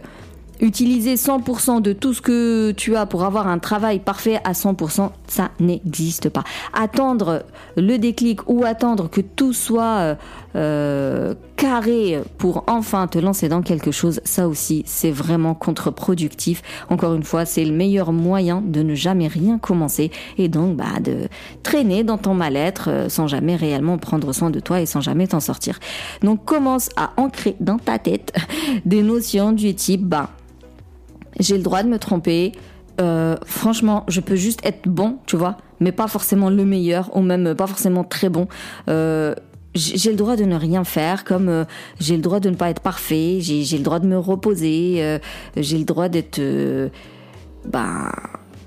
Utiliser 0.63 1.15
100% 1.15 1.81
de 1.81 1.91
tout 1.91 2.13
ce 2.13 2.21
que 2.21 2.71
tu 2.71 2.95
as 2.95 3.05
pour 3.05 3.25
avoir 3.25 3.47
un 3.49 3.59
travail 3.59 3.99
parfait 3.99 4.39
à 4.45 4.53
100%, 4.53 5.09
ça 5.27 5.51
n'existe 5.59 6.29
pas. 6.29 6.45
Attendre 6.71 7.43
le 7.75 7.97
déclic 7.97 8.49
ou 8.49 8.63
attendre 8.63 9.09
que 9.09 9.19
tout 9.19 9.51
soit 9.51 9.83
euh, 9.83 10.15
euh, 10.55 11.33
carré 11.57 12.21
pour 12.37 12.63
enfin 12.67 13.07
te 13.07 13.19
lancer 13.19 13.49
dans 13.49 13.61
quelque 13.61 13.91
chose, 13.91 14.21
ça 14.23 14.47
aussi, 14.47 14.83
c'est 14.85 15.11
vraiment 15.11 15.53
contre-productif. 15.53 16.61
Encore 16.89 17.13
une 17.13 17.23
fois, 17.23 17.45
c'est 17.45 17.65
le 17.65 17.73
meilleur 17.73 18.13
moyen 18.13 18.61
de 18.65 18.83
ne 18.83 18.95
jamais 18.95 19.27
rien 19.27 19.57
commencer 19.57 20.11
et 20.37 20.47
donc 20.47 20.77
bah, 20.77 21.01
de 21.01 21.27
traîner 21.63 22.05
dans 22.05 22.17
ton 22.17 22.35
mal-être 22.35 22.89
euh, 22.89 23.09
sans 23.09 23.27
jamais 23.27 23.57
réellement 23.57 23.97
prendre 23.97 24.31
soin 24.31 24.49
de 24.49 24.61
toi 24.61 24.79
et 24.79 24.85
sans 24.85 25.01
jamais 25.01 25.27
t'en 25.27 25.41
sortir. 25.41 25.77
Donc 26.21 26.45
commence 26.45 26.89
à 26.95 27.11
ancrer 27.17 27.57
dans 27.59 27.79
ta 27.79 27.99
tête 27.99 28.33
des 28.85 29.01
notions 29.01 29.51
du 29.51 29.75
type, 29.75 30.03
bah, 30.03 30.29
j'ai 31.39 31.57
le 31.57 31.63
droit 31.63 31.83
de 31.83 31.89
me 31.89 31.99
tromper. 31.99 32.53
Euh, 33.01 33.35
franchement, 33.45 34.03
je 34.07 34.19
peux 34.19 34.35
juste 34.35 34.59
être 34.63 34.87
bon, 34.87 35.17
tu 35.25 35.35
vois, 35.35 35.57
mais 35.79 35.91
pas 35.91 36.07
forcément 36.07 36.49
le 36.49 36.63
meilleur 36.63 37.15
ou 37.15 37.21
même 37.21 37.55
pas 37.55 37.67
forcément 37.67 38.03
très 38.03 38.29
bon. 38.29 38.47
Euh, 38.87 39.33
j'ai 39.73 40.11
le 40.11 40.15
droit 40.15 40.35
de 40.35 40.43
ne 40.43 40.55
rien 40.55 40.83
faire, 40.83 41.23
comme 41.23 41.49
euh, 41.49 41.65
j'ai 41.99 42.15
le 42.15 42.21
droit 42.21 42.39
de 42.39 42.51
ne 42.51 42.55
pas 42.55 42.69
être 42.69 42.81
parfait, 42.81 43.39
j'ai 43.41 43.77
le 43.77 43.83
droit 43.83 43.97
de 43.97 44.05
me 44.05 44.19
reposer, 44.19 45.19
j'ai 45.57 45.77
le 45.79 45.83
droit 45.83 46.09
d'être 46.09 46.39
bah, 47.65 48.11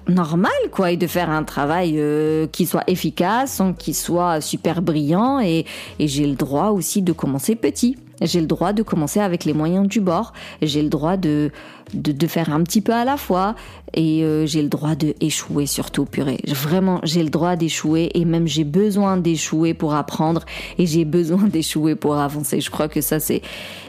normal, 0.09 0.51
quoi, 0.73 0.91
et 0.91 0.97
de 0.97 1.07
faire 1.07 1.31
un 1.31 1.45
travail 1.45 2.03
qui 2.51 2.67
soit 2.67 2.83
efficace, 2.89 3.53
sans 3.53 3.73
qu'il 3.73 3.95
soit 3.95 4.41
super 4.41 4.83
brillant, 4.83 5.39
et 5.39 5.65
j'ai 6.01 6.27
le 6.27 6.35
droit 6.35 6.71
aussi 6.71 7.03
de 7.03 7.13
commencer 7.13 7.55
petit. 7.55 7.97
J'ai 8.23 8.41
le 8.41 8.47
droit 8.47 8.73
de 8.73 8.83
commencer 8.83 9.21
avec 9.21 9.45
les 9.45 9.53
moyens 9.53 9.87
du 9.89 10.01
bord. 10.01 10.33
J'ai 10.63 10.83
le 10.83 10.89
droit 10.89 11.17
de, 11.17 11.51
de, 11.93 12.27
faire 12.27 12.51
un 12.51 12.63
petit 12.63 12.81
peu 12.81 12.93
à 12.93 13.05
la 13.05 13.17
fois. 13.17 13.55
Et 13.95 14.25
euh, 14.25 14.47
j'ai 14.47 14.63
le 14.63 14.69
droit 14.69 14.95
d'échouer 14.95 15.67
surtout, 15.67 16.05
purée. 16.05 16.41
Vraiment, 16.47 17.01
j'ai 17.03 17.23
le 17.23 17.31
droit 17.31 17.57
d'échouer. 17.57 18.11
Et 18.15 18.25
même 18.25 18.47
j'ai 18.47 18.65
besoin 18.65 19.17
d'échouer 19.17 19.75
pour 19.75 19.95
apprendre. 19.95 20.45
Et 20.79 20.87
j'ai 20.87 21.05
besoin 21.05 21.43
d'échouer 21.49 21.95
pour 21.95 22.17
avancer. 22.17 22.61
Je 22.61 22.71
crois 22.71 22.89
que 22.89 23.01
ça, 23.01 23.21
c'est, 23.21 23.43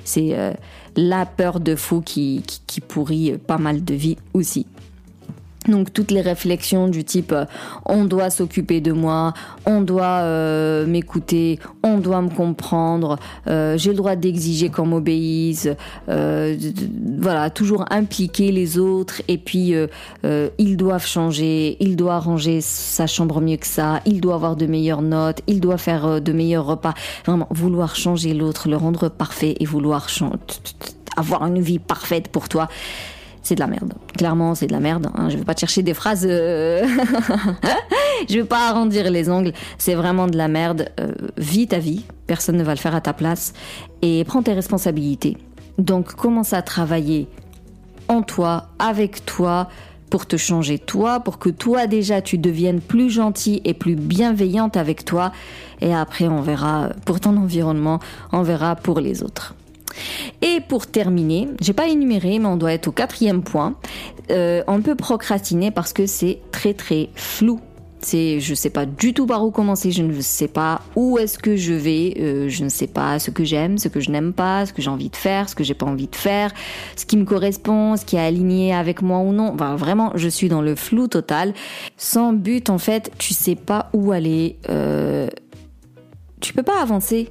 c'est 0.03 0.37
euh, 0.37 0.53
la 0.95 1.25
peur 1.25 1.59
de 1.59 1.75
fou 1.75 2.01
qui, 2.01 2.43
qui, 2.45 2.61
qui 2.67 2.81
pourrit 2.81 3.37
pas 3.37 3.57
mal 3.57 3.83
de 3.83 3.93
vie 3.93 4.17
aussi. 4.33 4.65
Donc 5.67 5.93
toutes 5.93 6.11
les 6.11 6.21
réflexions 6.21 6.87
du 6.87 7.03
type 7.03 7.31
euh, 7.31 7.45
on 7.85 8.05
doit 8.05 8.29
s'occuper 8.29 8.81
de 8.81 8.91
moi, 8.91 9.33
on 9.65 9.81
doit 9.81 10.21
euh, 10.21 10.85
m'écouter, 10.85 11.59
on 11.83 11.97
doit 11.97 12.21
me 12.21 12.29
comprendre, 12.29 13.17
euh, 13.47 13.77
j'ai 13.77 13.91
le 13.91 13.97
droit 13.97 14.15
d'exiger 14.15 14.69
qu'on 14.69 14.85
m'obéisse, 14.85 15.69
voilà, 16.07 17.49
toujours 17.49 17.85
impliquer 17.91 18.51
les 18.51 18.77
autres 18.77 19.21
et 19.27 19.37
puis 19.37 19.73
ils 20.57 20.77
doivent 20.77 21.05
changer, 21.05 21.77
il 21.79 21.95
doit 21.95 22.19
ranger 22.19 22.61
sa 22.61 23.07
chambre 23.07 23.41
mieux 23.41 23.57
que 23.57 23.67
ça, 23.67 24.01
il 24.05 24.21
doit 24.21 24.35
avoir 24.35 24.55
de 24.55 24.65
meilleures 24.65 25.01
notes, 25.01 25.41
il 25.47 25.59
doit 25.59 25.77
faire 25.77 26.21
de 26.21 26.31
meilleurs 26.31 26.65
repas. 26.65 26.93
Vraiment, 27.25 27.47
vouloir 27.51 27.95
changer 27.95 28.33
l'autre, 28.33 28.69
le 28.69 28.77
rendre 28.77 29.09
parfait 29.09 29.55
et 29.59 29.65
vouloir 29.65 30.07
avoir 31.15 31.45
une 31.45 31.61
vie 31.61 31.79
parfaite 31.79 32.29
pour 32.29 32.49
toi 32.49 32.67
c'est 33.47 33.55
de 33.55 33.61
la 33.61 33.67
merde. 33.67 33.93
Clairement, 34.17 34.55
c'est 34.55 34.67
de 34.67 34.73
la 34.73 34.79
merde. 34.79 35.09
Hein. 35.15 35.29
Je 35.29 35.37
vais 35.37 35.45
pas 35.45 35.55
chercher 35.55 35.83
des 35.83 35.93
phrases. 35.93 36.27
Euh... 36.29 36.85
je 38.29 38.39
vais 38.39 38.43
pas 38.43 38.69
arrondir 38.69 39.09
les 39.09 39.29
ongles. 39.29 39.53
C'est 39.77 39.95
vraiment 39.95 40.27
de 40.27 40.37
la 40.37 40.47
merde. 40.47 40.89
Euh, 40.99 41.13
vis 41.37 41.67
ta 41.67 41.79
vie. 41.79 42.03
Personne 42.27 42.57
ne 42.57 42.63
va 42.63 42.73
le 42.73 42.79
faire 42.79 42.93
à 42.93 43.01
ta 43.01 43.13
place. 43.13 43.53
Et 44.01 44.23
prends 44.25 44.43
tes 44.43 44.53
responsabilités. 44.53 45.37
Donc, 45.77 46.13
commence 46.13 46.53
à 46.53 46.61
travailler 46.61 47.27
en 48.09 48.21
toi, 48.21 48.67
avec 48.79 49.25
toi, 49.25 49.69
pour 50.09 50.25
te 50.25 50.35
changer 50.37 50.79
toi, 50.79 51.19
pour 51.19 51.37
que 51.37 51.49
toi 51.49 51.87
déjà 51.87 52.21
tu 52.21 52.37
deviennes 52.37 52.79
plus 52.79 53.09
gentil 53.09 53.61
et 53.65 53.73
plus 53.73 53.95
bienveillante 53.95 54.77
avec 54.77 55.05
toi. 55.05 55.31
Et 55.81 55.93
après, 55.93 56.27
on 56.27 56.41
verra 56.41 56.89
pour 57.05 57.19
ton 57.19 57.37
environnement, 57.37 57.99
on 58.31 58.41
verra 58.41 58.75
pour 58.75 58.99
les 58.99 59.23
autres. 59.23 59.55
Et 60.41 60.59
pour 60.67 60.87
terminer, 60.87 61.47
j'ai 61.61 61.73
pas 61.73 61.87
énuméré, 61.87 62.39
mais 62.39 62.45
on 62.45 62.57
doit 62.57 62.73
être 62.73 62.87
au 62.87 62.91
quatrième 62.91 63.43
point. 63.43 63.75
Euh, 64.31 64.63
on 64.67 64.81
peut 64.81 64.95
procrastiner 64.95 65.71
parce 65.71 65.93
que 65.93 66.05
c'est 66.05 66.39
très 66.51 66.73
très 66.73 67.09
flou. 67.15 67.59
C'est, 67.99 68.39
je 68.39 68.53
sais 68.53 68.69
pas 68.69 68.85
du 68.85 69.13
tout 69.13 69.25
par 69.25 69.43
où 69.43 69.49
commencer, 69.49 69.91
je 69.91 70.03
ne 70.03 70.21
sais 70.21 70.47
pas 70.47 70.81
où 70.95 71.17
est-ce 71.17 71.39
que 71.39 71.55
je 71.55 71.73
vais, 71.73 72.13
euh, 72.19 72.47
je 72.47 72.63
ne 72.63 72.69
sais 72.69 72.85
pas 72.85 73.17
ce 73.17 73.31
que 73.31 73.43
j'aime, 73.43 73.79
ce 73.79 73.87
que 73.87 73.99
je 73.99 74.11
n'aime 74.11 74.33
pas, 74.33 74.67
ce 74.67 74.73
que 74.73 74.83
j'ai 74.83 74.89
envie 74.89 75.09
de 75.09 75.15
faire, 75.15 75.49
ce 75.49 75.55
que 75.55 75.63
j'ai 75.63 75.73
pas 75.73 75.87
envie 75.87 76.07
de 76.07 76.15
faire, 76.15 76.53
ce 76.95 77.05
qui 77.05 77.17
me 77.17 77.25
correspond, 77.25 77.97
ce 77.97 78.05
qui 78.05 78.15
est 78.15 78.25
aligné 78.25 78.73
avec 78.73 79.01
moi 79.01 79.19
ou 79.19 79.33
non. 79.33 79.51
Enfin, 79.53 79.75
vraiment, 79.75 80.11
je 80.15 80.29
suis 80.29 80.47
dans 80.47 80.61
le 80.61 80.75
flou 80.75 81.07
total. 81.07 81.53
Sans 81.97 82.33
but, 82.33 82.69
en 82.69 82.77
fait, 82.77 83.11
tu 83.17 83.33
sais 83.33 83.55
pas 83.55 83.89
où 83.93 84.11
aller. 84.11 84.57
Euh, 84.69 85.27
tu 86.39 86.53
peux 86.53 86.63
pas 86.63 86.79
avancer 86.81 87.29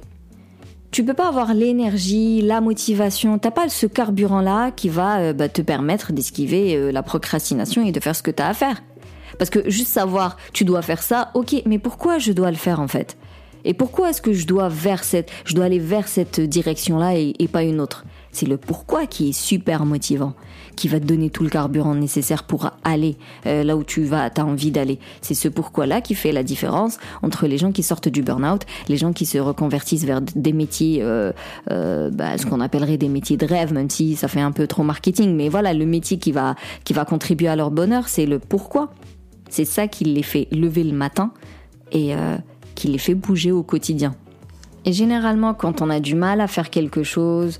tu 0.97 1.05
peux 1.05 1.13
pas 1.13 1.27
avoir 1.27 1.53
l'énergie, 1.53 2.41
la 2.41 2.59
motivation, 2.59 3.37
t'as 3.37 3.51
pas 3.51 3.69
ce 3.69 3.85
carburant 3.85 4.41
là 4.41 4.71
qui 4.71 4.89
va 4.89 5.19
euh, 5.19 5.31
bah, 5.31 5.47
te 5.47 5.61
permettre 5.61 6.11
d'esquiver 6.11 6.75
euh, 6.75 6.91
la 6.91 7.03
procrastination 7.03 7.85
et 7.85 7.91
de 7.91 7.99
faire 7.99 8.15
ce 8.15 8.23
que 8.23 8.31
t'as 8.31 8.47
à 8.47 8.55
faire. 8.55 8.81
Parce 9.37 9.51
que 9.51 9.69
juste 9.69 9.91
savoir, 9.91 10.37
tu 10.53 10.65
dois 10.65 10.81
faire 10.81 11.03
ça, 11.03 11.29
ok, 11.35 11.61
mais 11.67 11.77
pourquoi 11.77 12.17
je 12.17 12.31
dois 12.31 12.49
le 12.49 12.57
faire 12.57 12.79
en 12.79 12.87
fait? 12.87 13.15
Et 13.63 13.75
pourquoi 13.75 14.09
est-ce 14.09 14.23
que 14.23 14.33
je 14.33 14.47
dois 14.47 14.69
vers 14.69 15.03
cette, 15.03 15.29
je 15.45 15.53
dois 15.53 15.65
aller 15.65 15.77
vers 15.77 16.07
cette 16.07 16.39
direction 16.39 16.97
là 16.97 17.13
et 17.15 17.47
pas 17.47 17.61
une 17.61 17.79
autre? 17.79 18.03
C'est 18.37 18.45
le 18.45 18.57
pourquoi 18.57 19.07
qui 19.07 19.29
est 19.29 19.33
super 19.33 19.83
motivant 19.83 20.35
qui 20.75 20.87
va 20.87 20.99
te 20.99 21.05
donner 21.05 21.31
tout 21.31 21.41
le 21.41 21.49
carburant 21.49 21.95
nécessaire 21.95 22.43
pour 22.43 22.69
aller 22.83 23.17
euh, 23.47 23.63
là 23.63 23.75
où 23.75 23.83
tu 23.83 24.03
vas, 24.03 24.25
as 24.25 24.45
envie 24.45 24.69
d'aller. 24.69 24.99
C'est 25.21 25.33
ce 25.33 25.47
pourquoi-là 25.47 26.01
qui 26.01 26.13
fait 26.13 26.31
la 26.31 26.43
différence 26.43 26.99
entre 27.23 27.47
les 27.47 27.57
gens 27.57 27.71
qui 27.71 27.81
sortent 27.81 28.09
du 28.09 28.21
burn-out, 28.21 28.61
les 28.89 28.97
gens 28.97 29.11
qui 29.11 29.25
se 29.25 29.39
reconvertissent 29.39 30.05
vers 30.05 30.21
des 30.21 30.53
métiers, 30.53 30.99
euh, 31.01 31.31
euh, 31.71 32.11
bah, 32.11 32.37
ce 32.37 32.45
qu'on 32.45 32.61
appellerait 32.61 32.97
des 32.97 33.09
métiers 33.09 33.37
de 33.37 33.45
rêve, 33.47 33.73
même 33.73 33.89
si 33.89 34.15
ça 34.15 34.27
fait 34.27 34.39
un 34.39 34.51
peu 34.51 34.67
trop 34.67 34.83
marketing. 34.83 35.35
Mais 35.35 35.49
voilà, 35.49 35.73
le 35.73 35.87
métier 35.87 36.19
qui 36.19 36.31
va, 36.31 36.53
qui 36.83 36.93
va 36.93 37.05
contribuer 37.05 37.47
à 37.47 37.55
leur 37.55 37.71
bonheur, 37.71 38.07
c'est 38.07 38.27
le 38.27 38.37
pourquoi. 38.37 38.91
C'est 39.49 39.65
ça 39.65 39.87
qui 39.87 40.03
les 40.03 40.21
fait 40.21 40.47
lever 40.51 40.83
le 40.83 40.93
matin 40.93 41.31
et 41.91 42.13
qui 42.75 42.89
les 42.89 42.97
fait 42.99 43.15
bouger 43.15 43.51
au 43.51 43.63
quotidien. 43.63 44.13
Et 44.85 44.93
généralement, 44.93 45.53
quand 45.53 45.81
on 45.81 45.89
a 45.89 45.99
du 45.99 46.15
mal 46.15 46.39
à 46.39 46.47
faire 46.47 46.69
quelque 46.69 47.03
chose, 47.03 47.59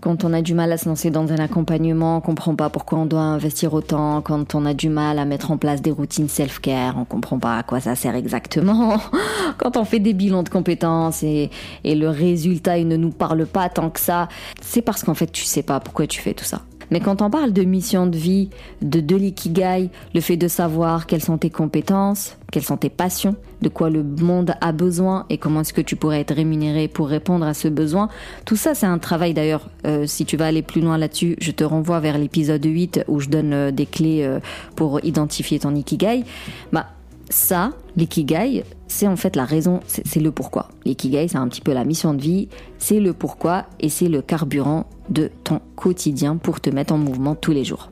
quand 0.00 0.24
on 0.24 0.32
a 0.32 0.42
du 0.42 0.54
mal 0.54 0.72
à 0.72 0.78
se 0.78 0.88
lancer 0.88 1.10
dans 1.10 1.32
un 1.32 1.38
accompagnement, 1.38 2.18
on 2.18 2.20
comprend 2.20 2.54
pas 2.54 2.70
pourquoi 2.70 2.98
on 2.98 3.06
doit 3.06 3.20
investir 3.20 3.74
autant. 3.74 4.20
Quand 4.22 4.54
on 4.54 4.66
a 4.66 4.74
du 4.74 4.88
mal 4.88 5.18
à 5.18 5.24
mettre 5.24 5.50
en 5.50 5.56
place 5.56 5.82
des 5.82 5.90
routines 5.90 6.28
self-care, 6.28 6.96
on 6.98 7.04
comprend 7.04 7.38
pas 7.38 7.58
à 7.58 7.62
quoi 7.62 7.80
ça 7.80 7.94
sert 7.94 8.14
exactement. 8.14 9.00
Quand 9.58 9.76
on 9.76 9.84
fait 9.84 10.00
des 10.00 10.12
bilans 10.12 10.42
de 10.42 10.48
compétences 10.48 11.22
et, 11.22 11.50
et 11.84 11.94
le 11.94 12.08
résultat 12.08 12.78
il 12.78 12.88
ne 12.88 12.96
nous 12.96 13.10
parle 13.10 13.46
pas 13.46 13.68
tant 13.68 13.90
que 13.90 14.00
ça, 14.00 14.28
c'est 14.60 14.82
parce 14.82 15.02
qu'en 15.02 15.14
fait 15.14 15.30
tu 15.32 15.44
sais 15.44 15.62
pas 15.62 15.80
pourquoi 15.80 16.06
tu 16.06 16.20
fais 16.20 16.34
tout 16.34 16.44
ça. 16.44 16.62
Mais 16.90 17.00
quand 17.00 17.22
on 17.22 17.30
parle 17.30 17.52
de 17.52 17.62
mission 17.62 18.06
de 18.06 18.16
vie, 18.16 18.50
de, 18.82 19.00
de 19.00 19.16
l'ikigai, 19.16 19.90
le 20.14 20.20
fait 20.20 20.36
de 20.36 20.48
savoir 20.48 21.06
quelles 21.06 21.22
sont 21.22 21.38
tes 21.38 21.50
compétences, 21.50 22.36
quelles 22.52 22.64
sont 22.64 22.76
tes 22.76 22.90
passions, 22.90 23.36
de 23.62 23.68
quoi 23.68 23.90
le 23.90 24.02
monde 24.02 24.54
a 24.60 24.72
besoin 24.72 25.26
et 25.30 25.38
comment 25.38 25.60
est-ce 25.60 25.72
que 25.72 25.80
tu 25.80 25.96
pourrais 25.96 26.20
être 26.20 26.34
rémunéré 26.34 26.88
pour 26.88 27.08
répondre 27.08 27.46
à 27.46 27.54
ce 27.54 27.68
besoin, 27.68 28.08
tout 28.44 28.56
ça 28.56 28.74
c'est 28.74 28.86
un 28.86 28.98
travail 28.98 29.34
d'ailleurs. 29.34 29.68
Euh, 29.86 30.06
si 30.06 30.24
tu 30.24 30.36
vas 30.36 30.46
aller 30.46 30.62
plus 30.62 30.80
loin 30.80 30.98
là-dessus, 30.98 31.36
je 31.40 31.50
te 31.50 31.64
renvoie 31.64 32.00
vers 32.00 32.18
l'épisode 32.18 32.64
8 32.64 33.04
où 33.08 33.20
je 33.20 33.28
donne 33.28 33.52
euh, 33.52 33.70
des 33.70 33.86
clés 33.86 34.22
euh, 34.22 34.40
pour 34.76 35.04
identifier 35.04 35.58
ton 35.58 35.74
ikigai. 35.74 36.24
Bah, 36.72 36.86
ça, 37.30 37.72
l'ikigai, 37.96 38.64
c'est 38.88 39.06
en 39.06 39.16
fait 39.16 39.36
la 39.36 39.44
raison, 39.44 39.80
c'est 39.86 40.20
le 40.20 40.30
pourquoi. 40.30 40.68
L'ikigai, 40.84 41.28
c'est 41.28 41.38
un 41.38 41.48
petit 41.48 41.60
peu 41.60 41.72
la 41.72 41.84
mission 41.84 42.14
de 42.14 42.20
vie, 42.20 42.48
c'est 42.78 43.00
le 43.00 43.12
pourquoi 43.12 43.66
et 43.80 43.88
c'est 43.88 44.08
le 44.08 44.22
carburant 44.22 44.86
de 45.08 45.30
ton 45.44 45.60
quotidien 45.74 46.36
pour 46.36 46.60
te 46.60 46.70
mettre 46.70 46.92
en 46.92 46.98
mouvement 46.98 47.34
tous 47.34 47.52
les 47.52 47.64
jours. 47.64 47.90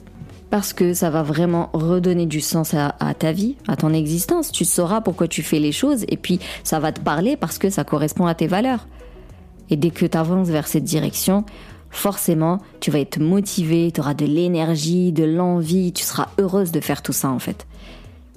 Parce 0.51 0.73
que 0.73 0.95
ça 0.95 1.11
va 1.11 1.23
vraiment 1.23 1.71
redonner 1.73 2.27
du 2.27 2.41
sens 2.41 2.75
à, 2.75 2.93
ta 3.19 3.33
vie, 3.33 3.57
à 3.67 3.77
ton 3.77 3.93
existence. 3.93 4.53
Tu 4.53 4.65
sauras 4.65 5.01
pourquoi 5.01 5.27
tu 5.27 5.43
fais 5.43 5.59
les 5.59 5.73
choses 5.73 6.05
et 6.09 6.17
puis 6.17 6.39
ça 6.63 6.79
va 6.79 6.93
te 6.93 7.01
parler 7.01 7.37
parce 7.37 7.59
que 7.59 7.71
ça 7.71 7.83
correspond 7.83 8.27
à 8.27 8.35
tes 8.35 8.47
valeurs. 8.47 8.87
Et 9.71 9.77
dès 9.77 9.91
que 9.91 10.07
tu 10.07 10.17
avances 10.17 10.49
vers 10.49 10.69
cette 10.69 10.85
direction, 10.85 11.45
forcément, 11.91 12.59
tu 12.79 12.93
vas 12.93 13.01
être 13.01 13.19
motivé, 13.19 13.91
tu 13.93 14.01
auras 14.01 14.15
de 14.15 14.27
l'énergie, 14.27 15.11
de 15.11 15.25
l'envie, 15.25 15.93
tu 15.93 16.05
seras 16.05 16.29
heureuse 16.39 16.71
de 16.71 16.81
faire 16.81 17.03
tout 17.03 17.15
ça 17.15 17.31
en 17.31 17.39
fait 17.39 17.67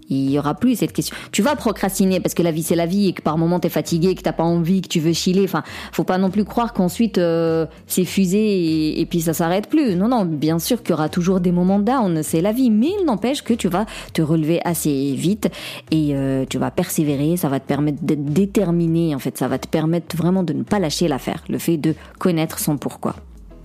il 0.10 0.32
y 0.32 0.39
aura 0.39 0.56
plus 0.56 0.78
cette 0.78 0.93
question. 0.93 1.15
Tu 1.32 1.41
vas 1.41 1.56
procrastiner 1.56 2.20
parce 2.20 2.34
que 2.34 2.43
la 2.43 2.52
vie 2.52 2.63
c'est 2.63 2.76
la 2.76 2.86
vie 2.86 3.10
et 3.10 3.13
que 3.13 3.22
par 3.22 3.38
moment 3.38 3.60
t'es 3.60 3.70
fatigué, 3.70 4.15
que 4.15 4.22
t'as 4.22 4.34
pas 4.34 4.43
envie, 4.43 4.82
que 4.82 4.88
tu 4.88 5.00
veux 5.00 5.13
chiller. 5.13 5.43
Enfin, 5.43 5.63
faut 5.91 6.04
pas 6.04 6.17
non 6.17 6.30
plus 6.30 6.46
croire 6.46 6.74
qu'ensuite 6.74 7.17
euh, 7.17 7.65
c'est 7.88 8.06
fusé 8.06 9.00
et, 9.00 9.06
puis 9.06 9.22
ça 9.22 9.34
s'arrête 9.34 9.70
plus. 9.70 9.96
Non, 9.96 10.08
non, 10.08 10.26
bien 10.26 10.60
sûr 10.60 10.82
qu'il 10.82 10.91
y 10.91 10.93
aura 10.93 11.10
toujours 11.10 11.39
des 11.39 11.52
moments 11.52 11.80
down, 11.80 12.24
c'est 12.24 12.41
la 12.41 12.52
vie, 12.52 12.70
mais 12.70 12.91
il 13.00 13.06
n'empêche 13.06 13.43
que 13.43 13.54
tu 13.54 13.67
vas 13.67 13.86
te 14.13 14.22
relever 14.22 14.60
assez 14.63 15.13
vite 15.15 15.50
et 15.91 16.15
euh, 16.15 16.46
tu 16.50 16.58
vas 16.58 16.72
persévérer. 16.72 17.38
Ça 17.38 17.50
va 17.50 17.60
te 17.60 17.67
permettre 17.67 18.00
d'être 18.02 18.26
déterminé. 18.26 19.15
En 19.15 19.20
fait, 19.20 19.38
ça 19.38 19.48
va 19.48 19.58
te 19.58 19.67
permettre 19.67 20.15
vraiment 20.15 20.43
de 20.43 20.54
ne 20.54 20.63
pas 20.63 20.80
lâcher 20.80 21.08
l'affaire. 21.08 21.43
Le 21.50 21.58
fait 21.58 21.78
de 21.78 21.96
connaître 22.20 22.60
son 22.60 22.78
pourquoi. 22.78 23.15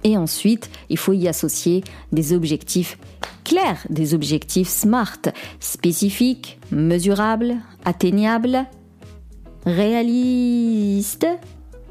Et 0.04 0.16
ensuite, 0.16 0.70
il 0.88 0.98
faut 0.98 1.12
y 1.12 1.28
associer 1.28 1.84
des 2.10 2.32
objectifs 2.32 2.98
clairs, 3.44 3.86
des 3.90 4.14
objectifs 4.14 4.68
SMART, 4.68 5.32
spécifiques, 5.60 6.58
mesurables, 6.70 7.56
atteignables, 7.84 8.66
réalistes 9.64 11.26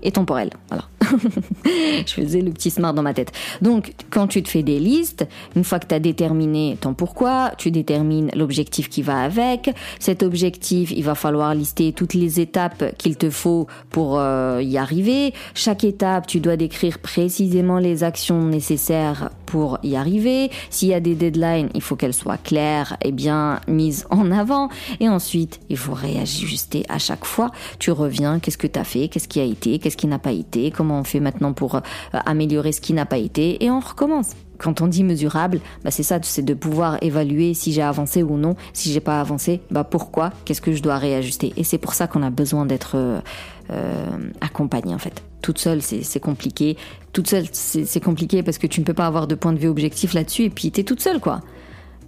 et 0.04 0.12
temporels. 0.12 0.52
Voilà. 0.70 0.86
je 2.06 2.14
faisais 2.14 2.42
le 2.42 2.52
petit 2.52 2.70
smart 2.70 2.94
dans 2.94 3.02
ma 3.02 3.14
tête. 3.14 3.32
Donc, 3.62 3.94
quand 4.10 4.28
tu 4.28 4.44
te 4.44 4.50
fais 4.50 4.64
des 4.64 4.80
listes, 4.80 5.28
une 5.56 5.64
fois 5.64 5.80
que 5.80 5.88
tu 5.88 5.96
as 5.96 6.00
déterminé 6.00 6.78
ton 6.80 6.94
pourquoi, 6.94 7.52
tu 7.58 7.72
détermines 7.72 8.30
l'objectif 8.36 8.90
qui 8.90 9.02
va 9.02 9.22
avec. 9.22 9.72
Cet 10.00 10.24
objectif, 10.24 10.92
il 10.92 11.04
va 11.04 11.16
falloir 11.16 11.54
lister 11.54 11.94
toutes 11.94 12.14
les 12.14 12.40
étapes 12.40 12.96
qu'il 12.98 13.18
te 13.18 13.30
faut 13.30 13.68
pour 13.90 14.20
euh, 14.20 14.62
y 14.62 14.78
arriver. 14.78 15.34
Chaque 15.54 15.84
étape, 15.84 16.28
tu 16.28 16.40
dois 16.40 16.58
décrire 16.58 17.00
précisément 17.00 17.80
les 17.80 18.04
actions 18.04 18.44
nécessaires 18.44 19.30
pour 19.52 19.80
y 19.84 19.98
arriver. 19.98 20.50
S'il 20.70 20.88
y 20.88 20.94
a 20.94 21.02
des 21.02 21.14
deadlines, 21.14 21.70
il 21.76 21.82
faut 21.82 21.98
qu'elles 21.98 22.14
soient 22.14 22.38
claires 22.38 22.96
et 23.04 23.12
bien 23.12 23.60
mises 23.68 24.08
en 24.10 24.32
avant. 24.32 24.70
Et 25.02 25.10
ensuite, 25.10 25.60
il 25.68 25.76
faut 25.76 25.94
réajuster 25.94 26.86
à 26.88 27.00
chaque 27.00 27.26
fois. 27.26 27.52
Tu 27.78 27.92
reviens, 27.92 28.40
qu'est-ce 28.40 28.58
que 28.58 28.68
tu 28.68 28.80
as 28.80 28.86
fait, 28.86 29.10
qu'est-ce 29.10 29.28
qui 29.28 29.42
a 29.42 29.44
été, 29.44 29.78
qu'est-ce 29.78 29.98
qui 29.98 30.08
n'a 30.08 30.20
pas 30.20 30.32
été, 30.32 30.72
comment 30.72 31.00
on 31.00 31.04
fait 31.04 31.20
maintenant 31.20 31.52
pour 31.52 31.76
euh, 31.76 31.82
améliorer 32.14 32.72
ce 32.72 32.80
qui 32.80 32.94
n'a 32.94 33.06
pas 33.06 33.18
été, 33.18 33.62
et 33.64 33.70
on 33.70 33.82
recommence 33.82 34.32
quand 34.58 34.80
on 34.82 34.88
dit 34.88 35.04
mesurable, 35.04 35.60
bah 35.84 35.90
c'est 35.90 36.04
ça, 36.04 36.20
c'est 36.22 36.46
de 36.46 36.54
pouvoir 36.54 37.02
évaluer 37.02 37.56
si 37.56 37.74
j'ai 37.74 37.82
avancé 37.82 38.22
ou 38.22 38.38
non. 38.38 38.56
Si 38.74 38.92
j'ai 38.94 39.00
pas 39.00 39.20
avancé, 39.20 39.60
bah 39.72 39.84
pourquoi? 39.84 40.32
Qu'est-ce 40.46 40.62
que 40.62 40.72
je 40.72 40.84
dois 40.84 40.98
réajuster? 40.98 41.52
Et 41.58 41.64
c'est 41.64 41.80
pour 41.80 41.96
ça 41.96 42.06
qu'on 42.06 42.22
a 42.22 42.30
besoin 42.30 42.68
d'être 42.68 42.92
euh, 42.96 43.20
euh 43.72 44.06
accompagné 44.40 44.94
en 44.94 45.00
fait. 45.00 45.24
Toute 45.42 45.58
seule, 45.58 45.82
c'est 45.82 46.20
compliqué. 46.20 46.78
Toute 47.14 47.28
seule, 47.28 47.46
c'est 47.52 48.04
compliqué 48.04 48.44
parce 48.44 48.58
que 48.58 48.68
tu 48.68 48.80
ne 48.80 48.86
peux 48.86 48.94
pas 48.94 49.08
avoir 49.08 49.28
de 49.28 49.36
point 49.36 49.54
de 49.54 49.60
vue 49.60 49.68
objectif 49.68 50.14
là-dessus 50.14 50.44
et 50.44 50.50
puis 50.50 50.72
tu 50.72 50.82
es 50.82 50.84
toute 50.84 51.02
seule 51.02 51.20
quoi. 51.20 51.42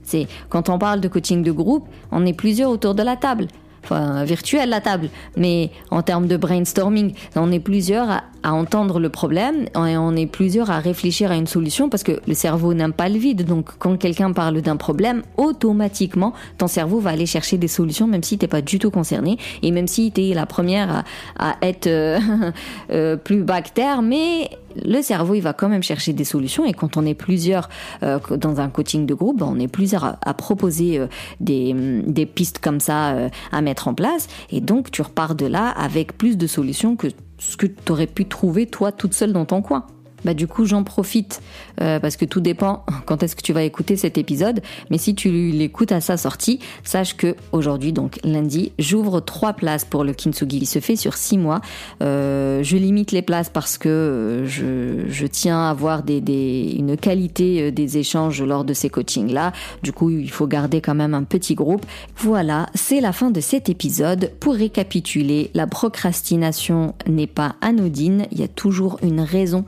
C'est 0.04 0.28
quand 0.50 0.70
on 0.70 0.78
parle 0.78 1.02
de 1.02 1.08
coaching 1.08 1.44
de 1.44 1.52
groupe, 1.52 1.88
on 2.12 2.26
est 2.26 2.34
plusieurs 2.34 2.70
autour 2.70 2.94
de 2.94 3.04
la 3.04 3.16
table 3.16 3.48
enfin 3.84 4.24
virtuel 4.24 4.70
la 4.70 4.82
table, 4.82 5.10
mais 5.36 5.72
en 5.92 6.02
termes 6.02 6.28
de 6.28 6.38
brainstorming, 6.38 7.14
on 7.36 7.52
est 7.52 7.60
plusieurs 7.60 8.10
à, 8.10 8.24
entendre 8.46 9.00
le 9.00 9.08
problème 9.10 9.68
on 9.76 10.16
est 10.18 10.26
plusieurs 10.26 10.70
à 10.70 10.80
réfléchir 10.80 11.32
à 11.32 11.36
une 11.36 11.48
solution 11.48 11.88
parce 11.90 12.04
que 12.04 12.20
le 12.28 12.34
cerveau 12.34 12.74
n'aime 12.74 12.92
pas 12.92 13.08
le 13.08 13.18
vide. 13.18 13.46
Donc 13.46 13.70
quand 13.80 13.98
quelqu'un 13.98 14.34
parle 14.34 14.62
d'un 14.62 14.76
problème, 14.76 15.24
automatiquement 15.38 16.34
ton 16.58 16.68
cerveau 16.68 17.00
va 17.00 17.12
aller 17.12 17.26
chercher 17.26 17.58
des 17.58 17.70
solutions 17.70 18.08
même 18.08 18.24
si 18.24 18.38
t'es 18.38 18.48
pas 18.48 18.62
du 18.62 18.80
tout 18.80 18.92
concerné 18.92 19.38
et 19.62 19.72
même 19.72 19.88
si 19.88 20.12
t'es 20.12 20.34
la 20.34 20.46
première 20.46 21.04
à, 21.38 21.56
être 21.62 21.88
euh, 21.88 22.20
euh, 22.92 23.16
plus 23.16 23.44
bactère, 23.44 24.02
mais 24.02 24.50
le 24.76 25.02
cerveau, 25.02 25.36
il 25.36 25.42
va 25.42 25.54
quand 25.54 25.70
même 25.70 25.84
chercher 25.84 26.14
des 26.14 26.24
solutions. 26.24 26.66
Et 26.66 26.74
quand 26.74 26.98
on 26.98 27.06
est 27.06 27.14
plusieurs 27.14 27.70
euh, 28.04 28.20
dans 28.38 28.60
un 28.60 28.70
coaching 28.70 29.06
de 29.06 29.14
groupe, 29.14 29.40
ben, 29.40 29.48
on 29.50 29.60
est 29.60 29.68
plusieurs 29.68 30.18
à, 30.22 30.34
proposer 30.34 31.00
euh, 31.00 31.08
des, 31.40 31.74
des, 32.06 32.26
pistes 32.26 32.60
comme 32.60 32.80
ça 32.80 33.12
euh, 33.12 33.30
à 33.52 33.62
mettre 33.62 33.88
en 33.88 33.94
place. 33.94 34.28
Et 34.50 34.62
donc, 34.62 34.92
tu 34.92 35.02
repars 35.02 35.36
de 35.36 35.46
là 35.46 35.70
avec 35.70 36.18
plus 36.18 36.38
de 36.38 36.48
solutions 36.48 36.96
que 36.96 37.08
ce 37.38 37.58
que 37.58 37.68
tu 37.68 37.92
aurais 37.92 38.08
pu 38.08 38.26
trouver 38.26 38.66
toi 38.66 38.92
toute 38.92 39.14
seule 39.14 39.34
dans 39.34 39.46
ton 39.46 39.62
coin 39.62 39.86
bah 40.26 40.34
du 40.34 40.48
coup 40.48 40.66
j'en 40.66 40.84
profite 40.84 41.42
euh, 41.82 42.00
parce 42.00 42.18
que 42.18 42.26
tout 42.26 42.42
dépend 42.42 42.86
quand 43.06 43.24
est-ce 43.24 43.36
que 43.36 43.42
tu 43.42 43.54
vas 43.54 43.64
écouter 43.64 43.96
cet 43.96 44.18
épisode. 44.18 44.62
Mais 44.90 44.98
si 44.98 45.16
tu 45.16 45.30
l'écoutes 45.30 45.92
à 45.92 46.02
sa 46.02 46.18
sortie, 46.18 46.60
sache 46.84 47.16
que 47.16 47.36
aujourd'hui 47.52 47.94
donc 47.94 48.20
lundi, 48.24 48.72
j'ouvre 48.80 49.20
trois 49.20 49.54
places 49.54 49.86
pour 49.86 50.04
le 50.04 50.14
kintsugi. 50.14 50.58
Il 50.58 50.66
se 50.66 50.80
fait 50.80 50.96
sur 50.96 51.16
six 51.16 51.38
mois. 51.38 51.62
Euh, 52.02 52.64
je 52.64 52.78
limite 52.78 53.12
les 53.12 53.22
places 53.22 53.50
parce 53.50 53.78
que 53.78 53.90
euh, 53.90 54.46
je, 54.46 55.10
je 55.12 55.28
tiens 55.28 55.60
à 55.60 55.70
avoir 55.70 56.04
des, 56.04 56.22
des, 56.22 56.76
une 56.78 56.98
qualité 56.98 57.72
des 57.72 57.98
échanges 57.98 58.42
lors 58.42 58.64
de 58.64 58.74
ces 58.74 58.90
coachings 58.90 59.32
là. 59.32 59.52
Du 59.82 59.92
coup 59.92 60.10
il 60.10 60.30
faut 60.30 60.48
garder 60.48 60.82
quand 60.82 60.96
même 60.96 61.14
un 61.14 61.24
petit 61.24 61.56
groupe. 61.56 61.86
Voilà, 62.18 62.68
c'est 62.76 63.02
la 63.02 63.12
fin 63.12 63.32
de 63.32 63.42
cet 63.42 63.70
épisode. 63.70 64.32
Pour 64.40 64.54
récapituler, 64.54 65.52
la 65.54 65.68
procrastination 65.68 66.96
n'est 67.08 67.28
pas 67.28 67.56
anodine. 67.62 68.26
Il 68.32 68.40
y 68.40 68.44
a 68.44 68.48
toujours 68.48 69.00
une 69.02 69.22
raison 69.22 69.66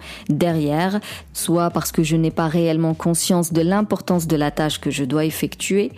soit 1.33 1.69
parce 1.69 1.91
que 1.91 2.03
je 2.03 2.15
n'ai 2.15 2.31
pas 2.31 2.47
réellement 2.47 2.93
conscience 2.93 3.53
de 3.53 3.61
l'importance 3.61 4.27
de 4.27 4.35
la 4.35 4.51
tâche 4.51 4.79
que 4.79 4.91
je 4.91 5.03
dois 5.03 5.25
effectuer, 5.25 5.91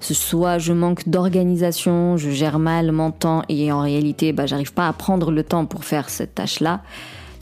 soit 0.00 0.58
je 0.58 0.72
manque 0.72 1.08
d'organisation, 1.08 2.16
je 2.16 2.30
gère 2.30 2.58
mal 2.58 2.92
mon 2.92 3.10
temps 3.10 3.42
et 3.48 3.72
en 3.72 3.80
réalité, 3.80 4.32
bah, 4.32 4.46
j'arrive 4.46 4.72
pas 4.72 4.88
à 4.88 4.92
prendre 4.92 5.30
le 5.30 5.42
temps 5.42 5.66
pour 5.66 5.84
faire 5.84 6.08
cette 6.08 6.34
tâche-là 6.34 6.80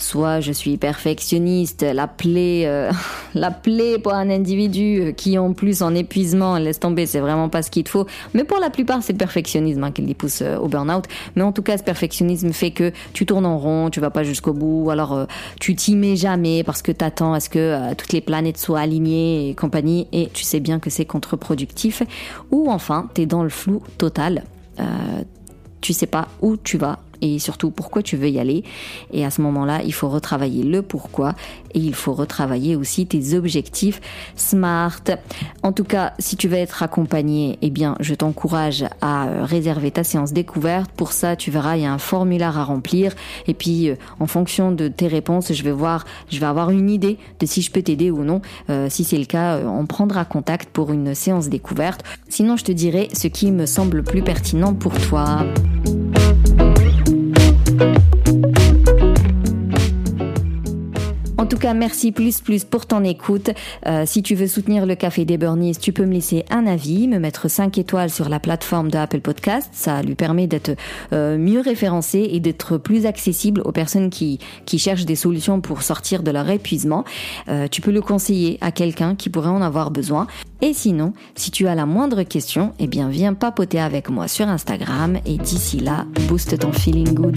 soit 0.03 0.41
je 0.41 0.53
suis 0.53 0.77
perfectionniste, 0.77 1.83
la 1.83 2.07
plaie, 2.07 2.63
euh, 2.67 2.91
la 3.35 3.51
plaie 3.51 3.99
pour 3.99 4.15
un 4.15 4.31
individu 4.31 5.15
qui 5.17 5.39
en 5.39 5.53
plus 5.53 5.83
en 5.83 5.95
épuisement, 5.95 6.57
laisse 6.59 6.81
tomber, 6.81 7.07
c'est 7.07 7.21
vraiment 7.21 7.49
pas 7.49 7.63
ce 7.63 7.71
qu'il 7.71 7.85
te 7.85 7.91
faut. 7.91 8.07
Mais 8.35 8.45
pour 8.45 8.59
la 8.59 8.71
plupart, 8.71 9.03
c'est 9.03 9.13
le 9.13 9.19
perfectionnisme 9.19 9.85
hein, 9.85 9.91
qui 9.91 10.03
les 10.03 10.15
pousse 10.15 10.43
euh, 10.43 10.57
au 10.57 10.69
burn-out. 10.69 11.05
Mais 11.37 11.43
en 11.43 11.53
tout 11.53 11.63
cas, 11.63 11.79
ce 11.79 11.83
perfectionnisme 11.83 12.53
fait 12.53 12.71
que 12.71 12.93
tu 13.13 13.27
tournes 13.27 13.47
en 13.47 13.59
rond, 13.59 13.91
tu 13.91 14.01
vas 14.01 14.11
pas 14.11 14.23
jusqu'au 14.23 14.53
bout, 14.53 14.91
alors 14.91 15.13
euh, 15.13 15.27
tu 15.61 15.75
t'y 15.75 15.97
mets 15.97 16.17
jamais 16.17 16.65
parce 16.65 16.83
que 16.83 16.93
t'attends 16.93 17.33
à 17.33 17.41
ce 17.41 17.49
que 17.49 17.95
toutes 17.95 18.13
les 18.13 18.21
planètes 18.21 18.59
soient 18.59 18.81
alignées 18.81 19.51
et 19.51 19.55
compagnie, 19.55 20.09
et 20.13 20.29
tu 20.33 20.45
sais 20.45 20.61
bien 20.61 20.79
que 20.79 20.91
c'est 20.91 21.05
contre-productif. 21.05 22.03
Ou 22.51 22.71
enfin, 22.71 23.09
t'es 23.15 23.27
dans 23.27 23.43
le 23.43 23.49
flou 23.49 23.83
total. 23.99 24.43
tu 25.81 25.93
sais 25.93 26.07
pas 26.07 26.29
où 26.41 26.57
tu 26.57 26.79
vas, 26.79 26.99
et 27.21 27.39
surtout 27.39 27.71
pourquoi 27.71 28.03
tu 28.03 28.17
veux 28.17 28.29
y 28.29 28.39
aller? 28.39 28.65
Et 29.13 29.25
à 29.25 29.31
ce 29.31 29.41
moment-là, 29.43 29.81
il 29.85 29.93
faut 29.93 30.09
retravailler 30.09 30.63
le 30.63 30.83
pourquoi 30.83 31.35
et 31.75 31.79
il 31.79 31.95
faut 31.95 32.13
retravailler 32.13 32.77
aussi 32.77 33.07
tes 33.07 33.35
objectifs 33.35 34.01
SMART. 34.37 35.03
En 35.63 35.73
tout 35.73 35.85
cas, 35.85 36.15
si 36.19 36.37
tu 36.37 36.49
veux 36.49 36.57
être 36.57 36.83
accompagné, 36.83 37.59
eh 37.63 37.71
bien, 37.71 37.97
je 38.01 38.15
t'encourage 38.15 38.85
à 39.01 39.29
euh, 39.29 39.45
réserver 39.45 39.91
ta 39.91 40.05
séance 40.05 40.33
découverte. 40.33 40.91
Pour 40.93 41.13
ça, 41.13 41.37
tu 41.37 41.51
verras, 41.51 41.77
il 41.77 41.83
y 41.83 41.87
a 41.87 41.93
un 41.93 41.99
formulaire 41.99 42.59
à 42.59 42.65
remplir 42.65 43.15
et 43.47 43.55
puis 43.55 43.91
euh, 43.91 43.97
en 44.19 44.27
fonction 44.27 44.73
de 44.73 44.89
tes 44.89 45.09
réponses, 45.09 45.53
je 45.53 45.63
vais 45.63 45.73
voir, 45.73 46.05
je 46.31 46.39
vais 46.39 46.47
avoir 46.47 46.71
une 46.71 46.91
idée 46.91 47.19
de 47.39 47.47
si 47.47 47.63
je 47.63 47.71
peux 47.71 47.83
t'aider 47.83 48.11
ou 48.11 48.25
non. 48.25 48.41
Euh, 48.69 48.89
si 48.91 49.05
c'est 49.05 49.19
le 49.19 49.25
cas, 49.25 49.59
on 49.59 49.87
prendra 49.87 50.25
contact 50.25 50.71
pour 50.71 50.93
une 50.93 51.15
séance 51.15 51.49
découverte. 51.49 52.03
Sinon, 52.29 52.57
je 52.57 52.65
te 52.65 52.73
dirai 52.73 53.09
ce 53.13 53.29
qui 53.29 53.51
me 53.53 53.67
semble 53.67 54.03
plus 54.03 54.23
pertinent 54.23 54.75
pour 54.75 54.93
toi. 54.99 55.45
En 57.81 58.60
tout 61.51 61.59
cas, 61.59 61.75
merci 61.75 62.13
plus 62.13 62.41
plus 62.41 62.63
pour 62.63 62.87
ton 62.87 63.03
écoute. 63.03 63.51
Euh, 63.87 64.05
si 64.07 64.23
tu 64.23 64.37
veux 64.37 64.47
soutenir 64.47 64.87
le 64.87 64.95
Café 64.95 65.25
des 65.25 65.37
Burnies, 65.37 65.75
tu 65.75 65.93
peux 65.93 66.07
me 66.07 66.13
laisser 66.13 66.45
un 66.49 66.65
avis, 66.65 67.09
me 67.09 67.19
mettre 67.19 67.51
5 67.51 67.77
étoiles 67.77 68.11
sur 68.11 68.29
la 68.29 68.39
plateforme 68.39 68.89
de 68.89 68.97
Apple 68.97 69.21
Podcast. 69.21 69.69
Ça 69.73 70.01
lui 70.03 70.15
permet 70.15 70.47
d'être 70.47 70.77
euh, 71.13 71.37
mieux 71.39 71.61
référencé 71.61 72.29
et 72.31 72.39
d'être 72.39 72.79
plus 72.79 73.05
accessible 73.05 73.63
aux 73.65 73.73
personnes 73.73 74.11
qui, 74.11 74.39
qui 74.65 74.79
cherchent 74.79 75.07
des 75.07 75.17
solutions 75.17 75.61
pour 75.61 75.83
sortir 75.83 76.23
de 76.23 76.31
leur 76.31 76.49
épuisement. 76.49 77.05
Euh, 77.49 77.67
tu 77.67 77.81
peux 77.81 77.91
le 77.91 78.01
conseiller 78.01 78.57
à 78.61 78.71
quelqu'un 78.71 79.17
qui 79.17 79.29
pourrait 79.29 79.49
en 79.49 79.61
avoir 79.61 79.91
besoin. 79.91 80.29
Et 80.63 80.73
sinon, 80.73 81.15
si 81.35 81.51
tu 81.51 81.67
as 81.67 81.75
la 81.75 81.85
moindre 81.85 82.23
question, 82.23 82.75
eh 82.79 82.87
bien 82.87 83.09
viens 83.09 83.35
papoter 83.35 83.81
avec 83.81 84.09
moi 84.09 84.29
sur 84.29 84.47
Instagram 84.47 85.19
et 85.27 85.37
d'ici 85.37 85.81
là, 85.81 86.07
booste 86.29 86.61
ton 86.61 86.71
feeling 86.71 87.13
good. 87.13 87.37